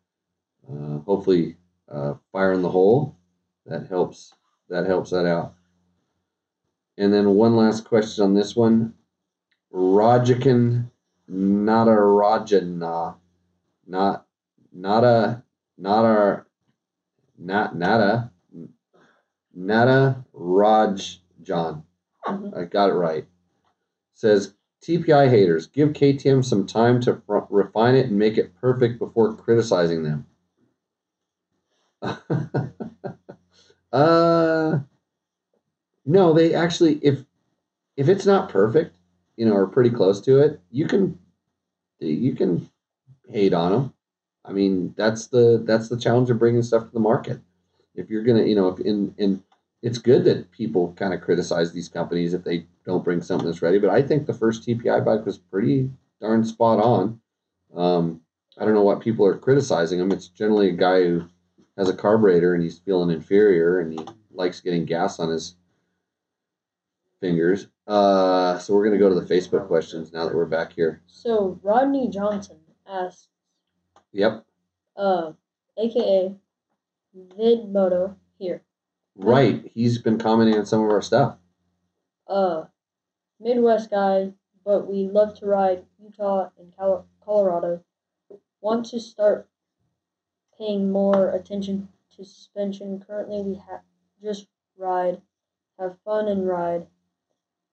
[0.69, 1.57] uh, hopefully,
[1.91, 3.17] uh, fire in the hole
[3.67, 4.33] that helps
[4.69, 5.55] that helps that out.
[6.99, 8.95] And then one last question on this one,
[9.73, 10.91] Rajakan
[11.31, 13.17] Nadarajana,
[13.87, 14.27] not
[14.73, 15.43] nada
[15.77, 16.47] nada not a,
[17.39, 18.31] not nada
[19.55, 21.85] nada Raj John.
[22.27, 23.27] I got it right.
[24.15, 29.35] Says TPI haters, give KTM some time to refine it and make it perfect before
[29.35, 30.27] criticizing them.
[33.93, 34.79] uh,
[36.05, 37.25] no, they actually, if
[37.97, 38.97] if it's not perfect,
[39.37, 41.19] you know, or pretty close to it, you can
[41.99, 42.69] you can
[43.29, 43.93] hate on them.
[44.45, 47.41] I mean, that's the that's the challenge of bringing stuff to the market.
[47.95, 49.43] If you're gonna, you know, if in in
[49.83, 53.63] it's good that people kind of criticize these companies if they don't bring something that's
[53.63, 53.79] ready.
[53.79, 55.91] But I think the first TPI bike was pretty
[56.21, 57.21] darn spot on.
[57.75, 58.21] Um,
[58.59, 60.13] I don't know what people are criticizing him.
[60.13, 61.25] It's generally a guy who
[61.77, 65.57] has a carburetor and he's feeling inferior and he likes getting gas on his
[67.21, 67.69] fingers.
[67.87, 71.03] Uh, so we're gonna go to the Facebook questions now that we're back here.
[71.07, 73.29] So Rodney Johnson asks,
[74.13, 74.45] Yep,
[74.97, 75.33] uh,
[75.77, 76.35] aka
[77.39, 78.63] Vidmoto here.
[79.15, 79.71] right.
[79.75, 81.39] He's been commenting on some of our stuff.
[82.29, 82.65] uh,
[83.39, 84.33] Midwest guy,
[84.65, 86.73] but we love to ride Utah and
[87.25, 87.83] Colorado.
[88.63, 89.49] Want to start
[90.59, 93.01] paying more attention to suspension.
[93.07, 93.83] Currently, we have
[94.23, 95.21] just ride,
[95.79, 96.87] have fun and ride.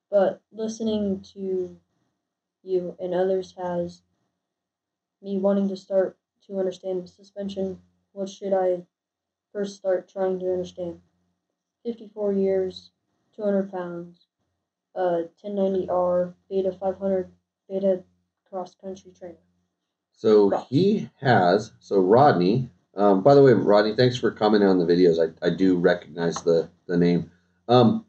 [0.10, 1.78] But listening to
[2.62, 4.02] you and others has
[5.22, 6.18] me wanting to start
[6.48, 7.80] to understand suspension.
[8.12, 8.86] What should I
[9.52, 11.02] first start trying to understand?
[11.84, 12.92] 54 years,
[13.36, 14.28] 200 pounds,
[14.96, 17.32] uh, 1090R, Beta 500,
[17.68, 18.04] Beta
[18.50, 19.38] cross country trainer.
[20.16, 21.72] So he has.
[21.80, 22.70] So Rodney.
[22.96, 25.18] Um, by the way, Rodney, thanks for commenting on the videos.
[25.20, 27.32] I, I do recognize the the name.
[27.68, 28.06] Um,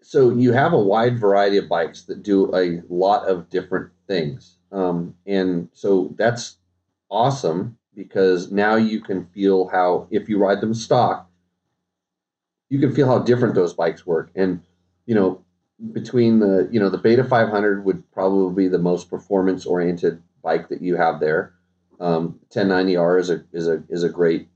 [0.00, 4.56] so you have a wide variety of bikes that do a lot of different things,
[4.72, 6.56] um, and so that's
[7.10, 11.28] awesome because now you can feel how if you ride them stock,
[12.70, 14.62] you can feel how different those bikes work, and
[15.04, 15.44] you know
[15.92, 20.68] between the you know the Beta 500 would probably be the most performance oriented bike
[20.68, 21.54] that you have there.
[22.00, 24.48] Um, 1090R is a is a is a great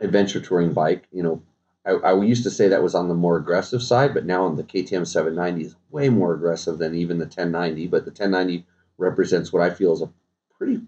[0.00, 1.06] adventure touring bike.
[1.12, 1.42] You know,
[1.84, 4.56] I, I used to say that was on the more aggressive side, but now on
[4.56, 7.86] the KTM 790 is way more aggressive than even the 1090.
[7.88, 10.10] But the 1090 represents what I feel is a
[10.56, 10.80] pretty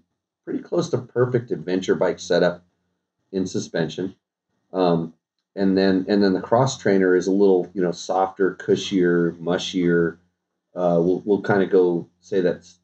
[0.44, 2.64] pretty close to perfect adventure bike setup
[3.32, 4.14] in suspension.
[4.72, 5.14] Um,
[5.54, 10.18] and then and then the cross trainer is a little you know softer, cushier, mushier.
[10.74, 12.78] Uh, we'll we'll kind of go say that's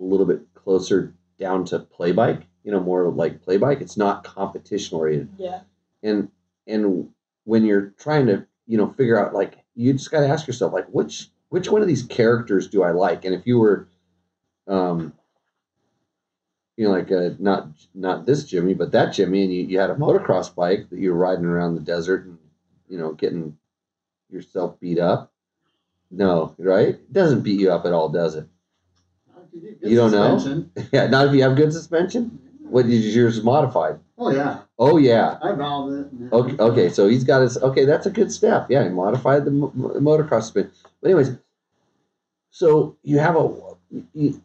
[0.00, 2.42] a little bit closer down to play bike.
[2.64, 3.80] You know, more like play bike.
[3.82, 5.60] It's not competition oriented Yeah.
[6.02, 6.30] and
[6.66, 7.10] and
[7.44, 10.72] when you're trying to you know figure out like you just got to ask yourself
[10.72, 13.86] like which which one of these characters do i like and if you were
[14.66, 15.12] um
[16.78, 19.90] you know like uh, not not this jimmy but that jimmy and you, you had
[19.90, 22.38] a motocross bike that you were riding around the desert and
[22.88, 23.56] you know getting
[24.30, 25.30] yourself beat up
[26.10, 28.46] no right it doesn't beat you up at all does it
[29.82, 30.38] You don't know?
[30.38, 30.66] know?
[30.92, 32.38] yeah not if you have good suspension
[32.68, 36.32] what is yours modified Oh yeah, oh yeah I valved it.
[36.32, 37.58] Okay, okay, so he's got his.
[37.58, 38.66] Okay, that's a good step.
[38.70, 40.70] Yeah, he modified the mo- motocross spin.
[41.00, 41.36] But anyways,
[42.50, 43.52] so you have a
[44.12, 44.40] you,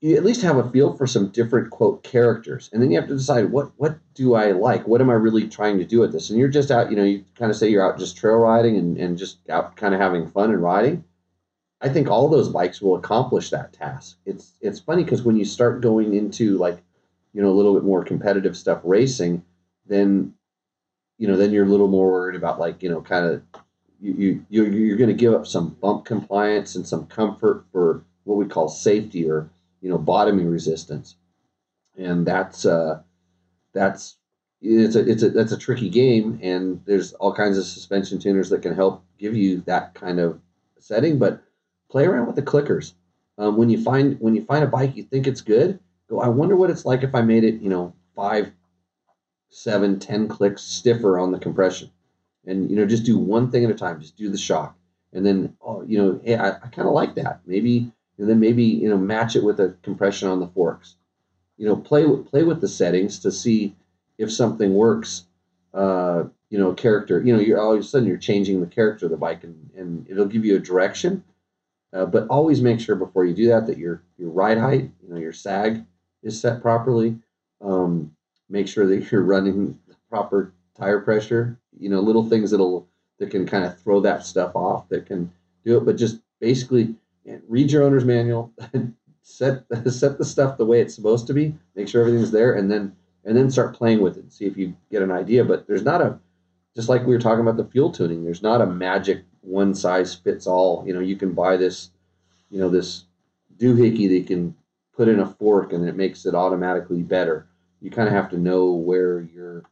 [0.00, 3.10] you at least have a feel for some different quote characters, and then you have
[3.10, 4.88] to decide what what do I like?
[4.88, 6.30] What am I really trying to do with this?
[6.30, 6.88] And you're just out.
[6.88, 9.76] You know, you kind of say you're out just trail riding and and just out
[9.76, 11.04] kind of having fun and riding.
[11.80, 14.18] I think all those bikes will accomplish that task.
[14.26, 16.82] It's it's funny because when you start going into like,
[17.32, 19.42] you know, a little bit more competitive stuff, racing,
[19.86, 20.34] then
[21.18, 23.42] you know, then you're a little more worried about like, you know, kind of
[24.00, 28.36] you, you you're, going to give up some bump compliance and some comfort for what
[28.36, 29.50] we call safety or
[29.82, 31.16] you know bottoming resistance,
[31.96, 33.00] and that's uh,
[33.72, 34.16] that's
[34.62, 38.50] it's a it's a that's a tricky game, and there's all kinds of suspension tuners
[38.50, 40.40] that can help give you that kind of
[40.78, 41.42] setting, but
[41.90, 42.94] play around with the clickers.
[43.38, 46.20] Um, when you find when you find a bike you think it's good, go.
[46.20, 48.52] I wonder what it's like if I made it, you know, five
[49.48, 51.90] seven, ten clicks stiffer on the compression.
[52.46, 54.00] And you know, just do one thing at a time.
[54.00, 54.76] Just do the shock.
[55.12, 57.40] And then oh, you know, hey, I, I kind of like that.
[57.46, 60.96] Maybe and then maybe, you know, match it with a compression on the forks.
[61.56, 63.74] You know, play with play with the settings to see
[64.18, 65.24] if something works.
[65.72, 69.06] Uh, you know, character, you know, you're all of a sudden you're changing the character
[69.06, 71.22] of the bike and, and it'll give you a direction.
[71.92, 75.08] Uh, but always make sure before you do that that your your ride height, you
[75.08, 75.84] know, your sag
[76.22, 77.16] is set properly.
[77.60, 78.14] Um,
[78.48, 81.58] make sure that you're running the proper tire pressure.
[81.78, 85.32] You know, little things that'll that can kind of throw that stuff off that can
[85.64, 85.84] do it.
[85.84, 86.94] But just basically
[87.48, 88.52] read your owner's manual,
[89.22, 91.54] set set the stuff the way it's supposed to be.
[91.74, 94.32] Make sure everything's there, and then and then start playing with it.
[94.32, 95.44] See if you get an idea.
[95.44, 96.18] But there's not a
[96.76, 98.24] just like we were talking about the fuel tuning.
[98.24, 100.84] There's not a magic one size fits all.
[100.86, 101.90] You know, you can buy this,
[102.50, 103.04] you know, this
[103.56, 104.56] doohickey that you can
[104.96, 107.48] put in a fork and it makes it automatically better.
[107.80, 109.64] You kind of have to know where you're,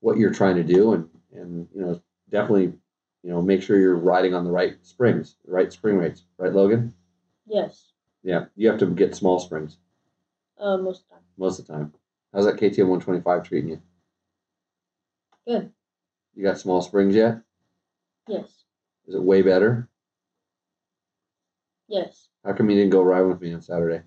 [0.00, 2.72] what you're trying to do, and and you know, definitely,
[3.22, 6.52] you know, make sure you're riding on the right springs, the right spring rates, right,
[6.52, 6.92] Logan?
[7.46, 7.92] Yes.
[8.22, 9.78] Yeah, you have to get small springs
[10.58, 11.24] Uh, most of the time.
[11.38, 11.92] most of the time.
[12.32, 13.82] How's that KTM 125 treating you?
[15.46, 15.72] Good.
[16.36, 17.40] You got small springs yet?
[18.28, 18.64] Yes.
[19.08, 19.88] Is it way better?
[21.88, 22.28] Yes.
[22.44, 24.02] How come you didn't go ride with me on Saturday?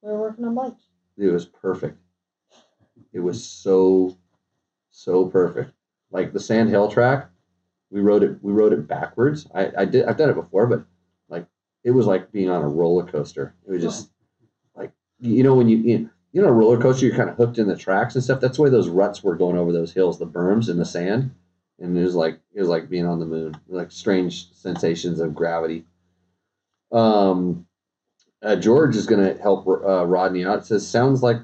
[0.00, 0.84] We're working on bikes.
[1.16, 1.98] It was perfect.
[3.12, 4.16] It was so,
[4.90, 5.72] so perfect.
[6.12, 7.28] Like the sand hill track,
[7.90, 8.38] we rode it.
[8.42, 9.48] We rode it backwards.
[9.54, 10.04] I, I did.
[10.04, 10.84] I've done it before, but
[11.28, 11.46] like
[11.82, 13.54] it was like being on a roller coaster.
[13.66, 14.10] It was just
[14.76, 17.58] like you know when you you you know a roller coaster, you're kind of hooked
[17.58, 18.38] in the tracks and stuff.
[18.38, 21.32] That's the way those ruts were going over those hills, the berms in the sand.
[21.80, 25.34] and it was like it was like being on the moon, like strange sensations of
[25.34, 25.84] gravity.
[26.92, 27.66] Um,
[28.40, 30.60] uh, George is going to help uh, Rodney out.
[30.60, 31.38] It says sounds like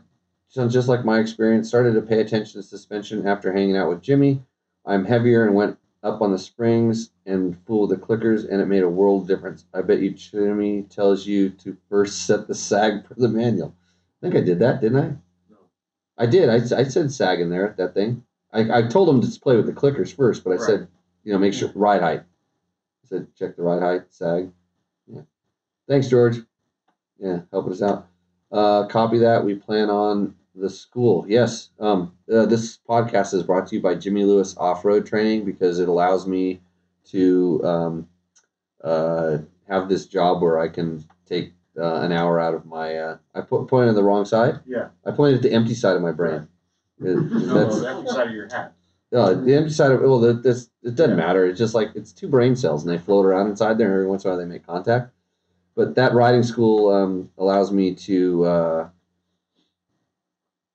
[0.47, 1.67] sounds just like my experience.
[1.67, 4.45] Started to pay attention to suspension after hanging out with Jimmy.
[4.87, 8.67] I'm heavier and went up on the springs and fool with the clickers, and it
[8.67, 9.65] made a world difference.
[9.75, 13.75] I bet you Jimmy tells you to first set the sag for the manual.
[14.25, 15.09] I think I did that, didn't I?
[15.51, 15.57] No.
[16.16, 16.49] I did.
[16.49, 18.25] I, I said sag in there, that thing.
[18.51, 20.64] I, I told him to play with the clickers first, but I Right.
[20.64, 20.89] said,
[21.25, 22.20] you know, make sure ride height.
[22.20, 24.51] I said, check the ride height, sag.
[25.07, 25.22] Yeah.
[25.87, 26.39] Thanks, George.
[27.18, 28.09] Yeah, helping us out.
[28.51, 29.45] Uh, copy that.
[29.45, 31.27] We plan on the school.
[31.29, 31.68] Yes.
[31.79, 35.81] Um, uh, this podcast is brought to you by Jimmy Lewis Off Road Training because
[35.81, 36.61] it allows me
[37.11, 38.09] to um,
[38.83, 42.97] uh, have this job where I can take uh, an hour out of my.
[42.97, 44.61] Uh, I put pointed on the wrong side.
[44.66, 44.89] Yeah.
[45.05, 46.49] I pointed at the empty side of my brain.
[47.01, 48.72] It- No, that's- no, that's the side of your hat.
[49.11, 51.45] no, the empty side of well, the, this it doesn't matter.
[51.47, 53.87] It's just like it's two brain cells, and they float around inside there.
[53.89, 55.11] And every once in a while, they make contact.
[55.75, 58.89] But that riding school um, allows me to uh,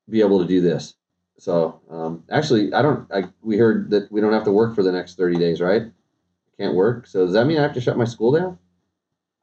[0.10, 0.95] be able to do this.
[1.38, 3.10] So um, actually, I don't.
[3.12, 5.84] I, we heard that we don't have to work for the next thirty days, right?
[5.84, 7.08] I can't work.
[7.08, 8.58] So does that mean I have to shut my school down?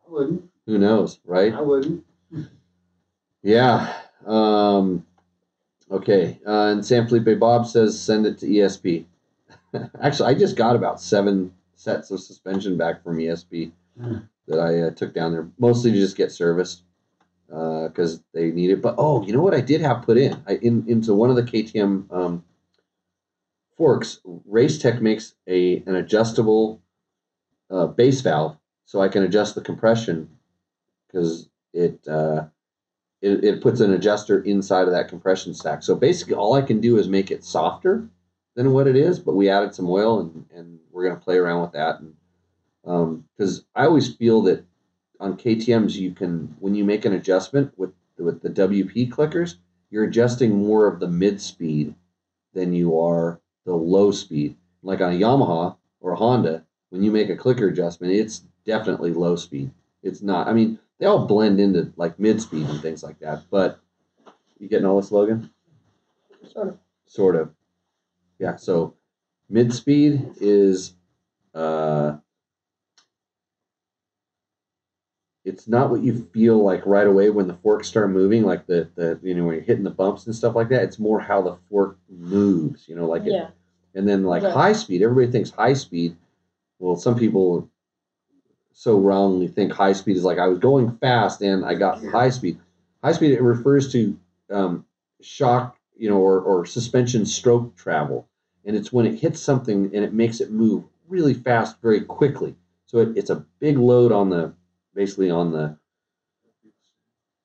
[0.07, 0.43] I wouldn't.
[0.67, 1.53] Who knows, right?
[1.53, 2.05] I wouldn't.
[3.43, 3.95] Yeah.
[4.27, 5.07] Um,
[5.91, 6.41] okay.
[6.47, 9.05] Uh, and San Felipe Bob says send it to ESP.
[10.03, 13.71] Actually, I just got about seven sets of suspension back from ESP
[14.49, 16.83] that I uh, took down there, mostly to just get serviced
[17.47, 18.83] because they need it.
[18.83, 20.43] But oh, you know what I did have put in?
[20.49, 22.45] I in into one of the KTM um,
[23.77, 24.21] forks.
[24.25, 26.83] Race Tech makes a an adjustable
[27.71, 30.36] uh, base valve, so I can adjust the compression
[31.07, 32.07] because it.
[32.07, 32.47] Uh,
[33.23, 35.83] it, it puts an adjuster inside of that compression stack.
[35.83, 38.09] So basically, all I can do is make it softer
[38.55, 39.19] than what it is.
[39.19, 42.01] But we added some oil, and and we're gonna play around with that.
[42.01, 44.65] And because I always feel that
[45.19, 49.57] on KTM's, you can when you make an adjustment with with the WP clickers,
[49.91, 51.95] you're adjusting more of the mid speed
[52.55, 54.57] than you are the low speed.
[54.83, 59.13] Like on a Yamaha or a Honda, when you make a clicker adjustment, it's definitely
[59.13, 59.71] low speed.
[60.03, 60.47] It's not.
[60.47, 63.43] I mean, they all blend into like mid speed and things like that.
[63.51, 63.81] But
[64.59, 65.51] you getting all this, Logan?
[66.53, 66.79] Sort of.
[67.07, 67.51] Sort of.
[68.39, 68.57] Yeah.
[68.57, 68.95] So
[69.49, 70.95] mid speed is
[71.55, 72.17] uh,
[75.45, 78.89] it's not what you feel like right away when the forks start moving, like the
[78.97, 80.83] the you know when you're hitting the bumps and stuff like that.
[80.83, 82.89] It's more how the fork moves.
[82.89, 83.49] You know, like it, yeah.
[83.95, 84.53] and then like Right.
[84.53, 86.17] high speed, everybody thinks high speed.
[86.79, 87.71] Well, some people
[88.79, 92.29] so wrongly think high speed is like I was going fast and I got high
[92.29, 92.59] speed.
[93.03, 94.19] High speed it refers to
[94.51, 94.85] um,
[95.23, 98.29] shock, you know, or, or suspension stroke travel,
[98.67, 102.55] and it's when it hits something and it makes it move really fast, very quickly.
[102.85, 104.53] So it, it's a big load on the
[104.95, 105.79] basically on the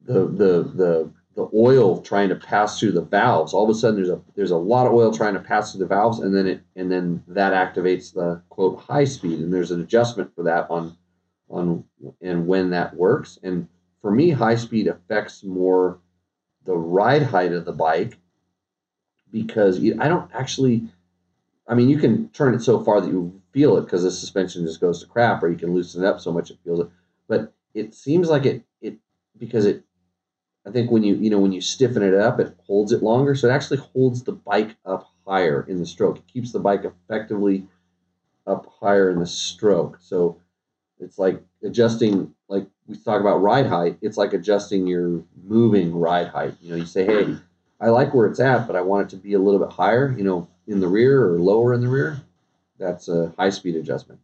[0.01, 3.53] the the the the oil trying to pass through the valves.
[3.53, 5.79] All of a sudden, there's a there's a lot of oil trying to pass through
[5.79, 9.71] the valves, and then it and then that activates the quote high speed, and there's
[9.71, 10.97] an adjustment for that on
[11.51, 11.83] on
[12.21, 13.39] and when that works.
[13.43, 13.67] And
[14.01, 15.99] for me, high speed affects more
[16.65, 18.17] the ride height of the bike
[19.31, 20.83] because I don't actually.
[21.67, 24.65] I mean, you can turn it so far that you feel it because the suspension
[24.65, 26.89] just goes to crap, or you can loosen it up so much it feels it.
[27.27, 28.97] But it seems like it it
[29.37, 29.83] because it
[30.65, 33.35] I think when you you know when you stiffen it up, it holds it longer.
[33.35, 36.17] So it actually holds the bike up higher in the stroke.
[36.17, 37.67] It keeps the bike effectively
[38.47, 39.97] up higher in the stroke.
[40.01, 40.37] So
[41.01, 43.97] it's like adjusting, like we talk about ride height.
[44.01, 46.53] It's like adjusting your moving ride height.
[46.61, 47.35] You know, you say, hey,
[47.79, 50.13] I like where it's at, but I want it to be a little bit higher.
[50.17, 52.21] You know, in the rear or lower in the rear.
[52.79, 54.19] That's a high speed adjustment.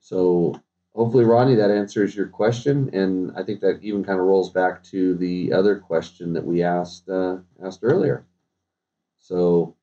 [0.00, 0.60] So
[0.94, 4.82] hopefully, Rodney, that answers your question, and I think that even kind of rolls back
[4.84, 8.24] to the other question that we asked uh, asked earlier.
[9.18, 9.76] So,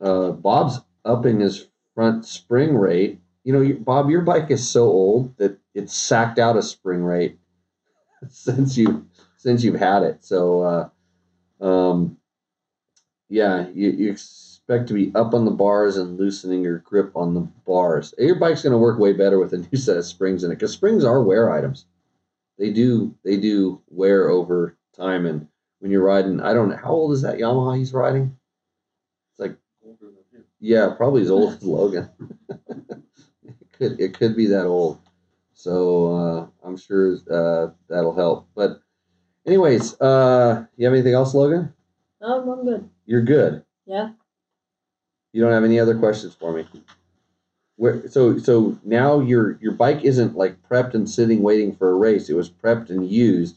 [0.00, 3.20] uh, Bob's upping his front spring rate.
[3.44, 7.38] You know, Bob, your bike is so old that it's sacked out a spring rate
[8.28, 10.24] since you since you've had it.
[10.24, 10.90] So,
[11.60, 12.16] uh, um,
[13.28, 17.34] yeah, you, you expect to be up on the bars and loosening your grip on
[17.34, 18.14] the bars.
[18.18, 20.54] Your bike's going to work way better with a new set of springs in it
[20.54, 21.84] because springs are wear items.
[22.58, 25.48] They do they do wear over time, and
[25.80, 28.36] when you're riding, I don't know how old is that Yamaha he's riding.
[29.32, 30.44] It's like Older than him.
[30.60, 32.08] yeah, probably as old as Logan.
[33.74, 34.98] it could it could be that old.
[35.54, 38.48] So uh, I'm sure uh, that'll help.
[38.54, 38.80] But
[39.46, 41.72] anyways, uh, you have anything else, Logan?
[42.20, 42.88] No, I'm good.
[43.06, 43.64] You're good.
[43.86, 44.10] Yeah.
[45.32, 46.66] You don't have any other questions for me?
[47.76, 51.94] Where, so so now your your bike isn't like prepped and sitting waiting for a
[51.94, 52.28] race.
[52.28, 53.56] It was prepped and used,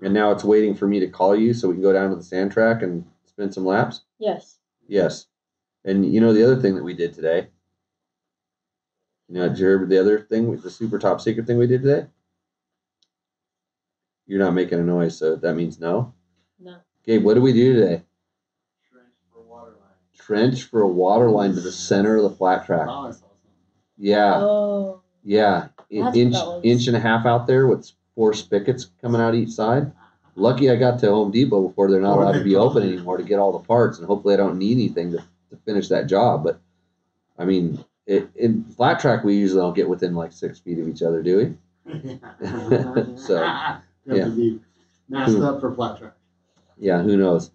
[0.00, 2.16] and now it's waiting for me to call you so we can go down to
[2.16, 4.00] the sand track and spin some laps.
[4.18, 4.58] Yes.
[4.88, 5.26] Yes,
[5.84, 7.48] and you know the other thing that we did today.
[9.34, 11.82] You know, did you hear the other thing, the super top secret thing we did
[11.82, 12.06] today?
[14.28, 16.14] You're not making a noise, so that means no.
[16.60, 16.76] No.
[17.04, 18.04] Gabe, what did we do today?
[18.92, 19.90] Trench for water line.
[20.16, 22.86] Trench for a water line to the center of the flat track.
[22.88, 23.24] Oh, I saw.
[23.98, 25.00] Yeah, Oh.
[25.24, 26.60] yeah, An That's inch what that was.
[26.62, 29.90] inch and a half out there with four spigots coming out each side.
[30.36, 32.70] Lucky I got to Home Depot before they're not Before allowed to be close.
[32.76, 35.18] open anymore to get all the parts, and hopefully I don't need anything to,
[35.50, 36.44] to finish that job.
[36.44, 36.60] But
[37.36, 40.88] I mean, it, in flat track we usually don't get within like six feet of
[40.88, 41.54] each other, do we?
[43.16, 43.40] So,
[44.06, 44.24] yeah.
[44.24, 44.60] to be
[45.08, 46.14] masked up for flat track.
[46.78, 47.50] Yeah, who knows?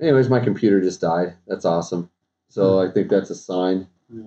[0.00, 1.34] Anyways, my computer just died.
[1.46, 2.10] That's awesome.
[2.48, 3.88] So I think that's a sign.
[4.12, 4.22] Yeah.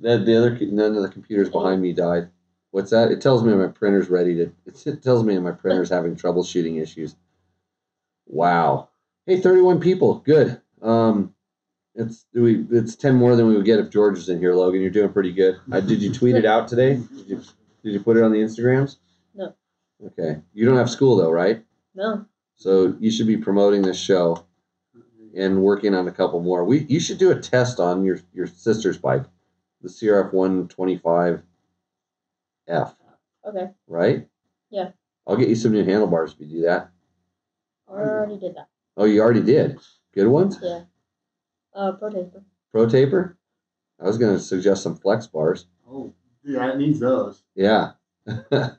[0.00, 2.28] That the other none of the computers behind me died.
[2.70, 3.10] What's that?
[3.10, 4.52] It tells me my printer's ready to.
[4.66, 7.16] It tells me my printer's having troubleshooting issues.
[8.26, 8.90] Wow.
[9.24, 10.16] Hey, thirty-one people.
[10.16, 10.60] Good.
[10.82, 11.34] Um,
[11.96, 12.64] it's we.
[12.70, 14.54] It's ten more than we would get if George was in here.
[14.54, 15.56] Logan, you're doing pretty good.
[15.72, 16.96] Uh, did you tweet it out today?
[16.96, 17.42] Did you?
[17.82, 18.96] Did you put it on the Instagrams?
[19.34, 19.54] No.
[20.04, 20.40] Okay.
[20.52, 21.64] You don't have school though, right?
[21.94, 22.26] No.
[22.56, 24.44] So you should be promoting this show
[25.36, 26.64] and working on a couple more.
[26.64, 29.24] We you should do a test on your your sister's bike,
[29.82, 31.42] the CRF one twenty five
[32.68, 32.94] F,
[33.46, 33.70] Okay.
[33.86, 34.26] right?
[34.70, 34.90] Yeah.
[35.26, 36.90] I'll get you some new handlebars if you do that.
[37.88, 38.68] I already did that.
[38.96, 39.78] Oh, you already did.
[40.14, 40.58] Good ones.
[40.60, 40.80] Yeah.
[41.76, 42.42] Uh, pro taper.
[42.72, 43.36] Pro taper.
[44.00, 45.66] I was gonna suggest some flex bars.
[45.88, 46.12] Oh,
[46.42, 47.42] yeah, it needs those.
[47.54, 47.92] Yeah.
[48.26, 48.70] yeah,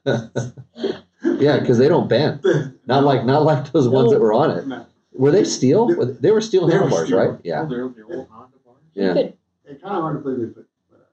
[1.59, 2.43] because they don't bend.
[2.85, 4.67] Not like not like those ones that were on it.
[4.67, 5.87] No, Were they steel?
[5.87, 7.39] Were- They were steel handlebars, right?
[7.43, 7.65] Yeah.
[7.65, 8.77] They're, they're old Honda bars.
[8.93, 9.07] Yeah.
[9.09, 9.33] You could.
[9.65, 10.67] It's kind of hard to believe they put.
[10.89, 11.03] But, uh,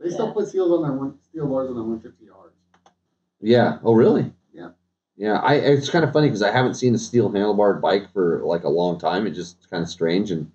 [0.00, 0.32] they still Yeah.
[0.32, 2.54] put seals on their one steel bars on their 150 yards.
[3.40, 3.78] Yeah.
[3.84, 4.32] Oh, really?
[4.52, 4.70] Yeah.
[5.16, 5.38] Yeah.
[5.40, 8.64] I it's kind of funny because I haven't seen a steel handlebar bike for like
[8.64, 9.26] a long time.
[9.26, 10.50] It's just kind of strange and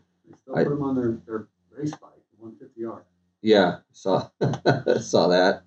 [0.54, 1.48] They still I- put them on their, their
[1.78, 2.12] race bike,
[2.44, 3.02] 150R.
[3.42, 4.30] yeah, saw
[5.00, 5.64] saw that.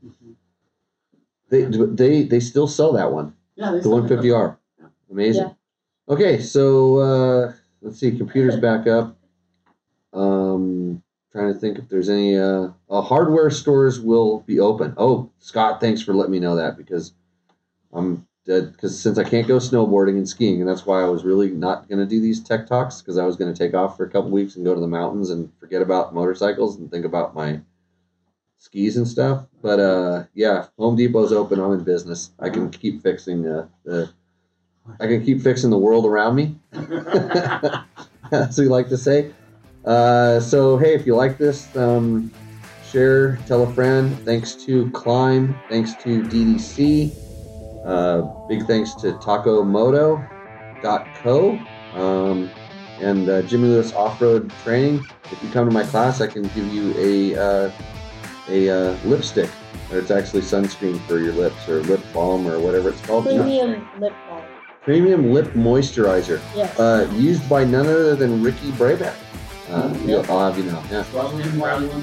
[1.50, 4.56] They they they still sell that one, Yeah, they the still 150R.
[4.80, 4.86] Yeah.
[5.10, 5.42] Amazing.
[5.48, 5.52] Yeah.
[6.14, 8.16] Okay, so uh, let's see.
[8.16, 9.16] Computers back up.
[10.12, 14.94] Um, trying to think if there's any uh, uh, hardware stores will be open.
[14.96, 17.12] Oh, Scott, thanks for letting me know that because
[17.92, 21.50] I'm because since I can't go snowboarding and skiing, and that's why I was really
[21.50, 24.04] not going to do these tech talks because I was going to take off for
[24.04, 27.34] a couple weeks and go to the mountains and forget about motorcycles and think about
[27.34, 27.60] my
[28.58, 29.46] skis and stuff.
[29.60, 31.60] But uh, yeah, Home Depot's open.
[31.60, 32.30] I'm in business.
[32.38, 34.10] I can keep fixing uh, the.
[34.98, 36.56] I can keep fixing the world around me.
[38.32, 39.32] As we like to say.
[39.84, 42.32] Uh, so hey, if you like this, um,
[42.88, 44.18] share, tell a friend.
[44.24, 45.54] Thanks to Klim.
[45.68, 47.31] Thanks to DDC.
[47.84, 51.58] Uh, big thanks to TacoMoto.co
[51.94, 52.50] um,
[53.00, 55.04] and uh, Jimmy Lewis Off Road Training.
[55.30, 57.70] If you come to my class, I can give you a uh,
[58.48, 59.48] a uh, lipstick,
[59.90, 63.24] or it's actually sunscreen for your lips, or lip balm, or whatever it's called.
[63.24, 64.42] Premium lip balm.
[64.82, 66.78] Premium lip moisturizer, Yes.
[66.78, 69.14] uh, used by none other than Ricky Brabec.
[69.70, 70.82] Uh, you'll- I'll have you know.
[70.90, 71.04] Yeah,
[71.34, 72.02] we didn't why you won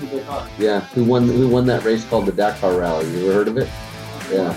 [0.58, 0.80] yeah.
[0.96, 1.28] Who won?
[1.28, 3.06] Who won that race called the Dakar Rally?
[3.12, 3.68] You ever heard of it?
[4.32, 4.56] Yeah.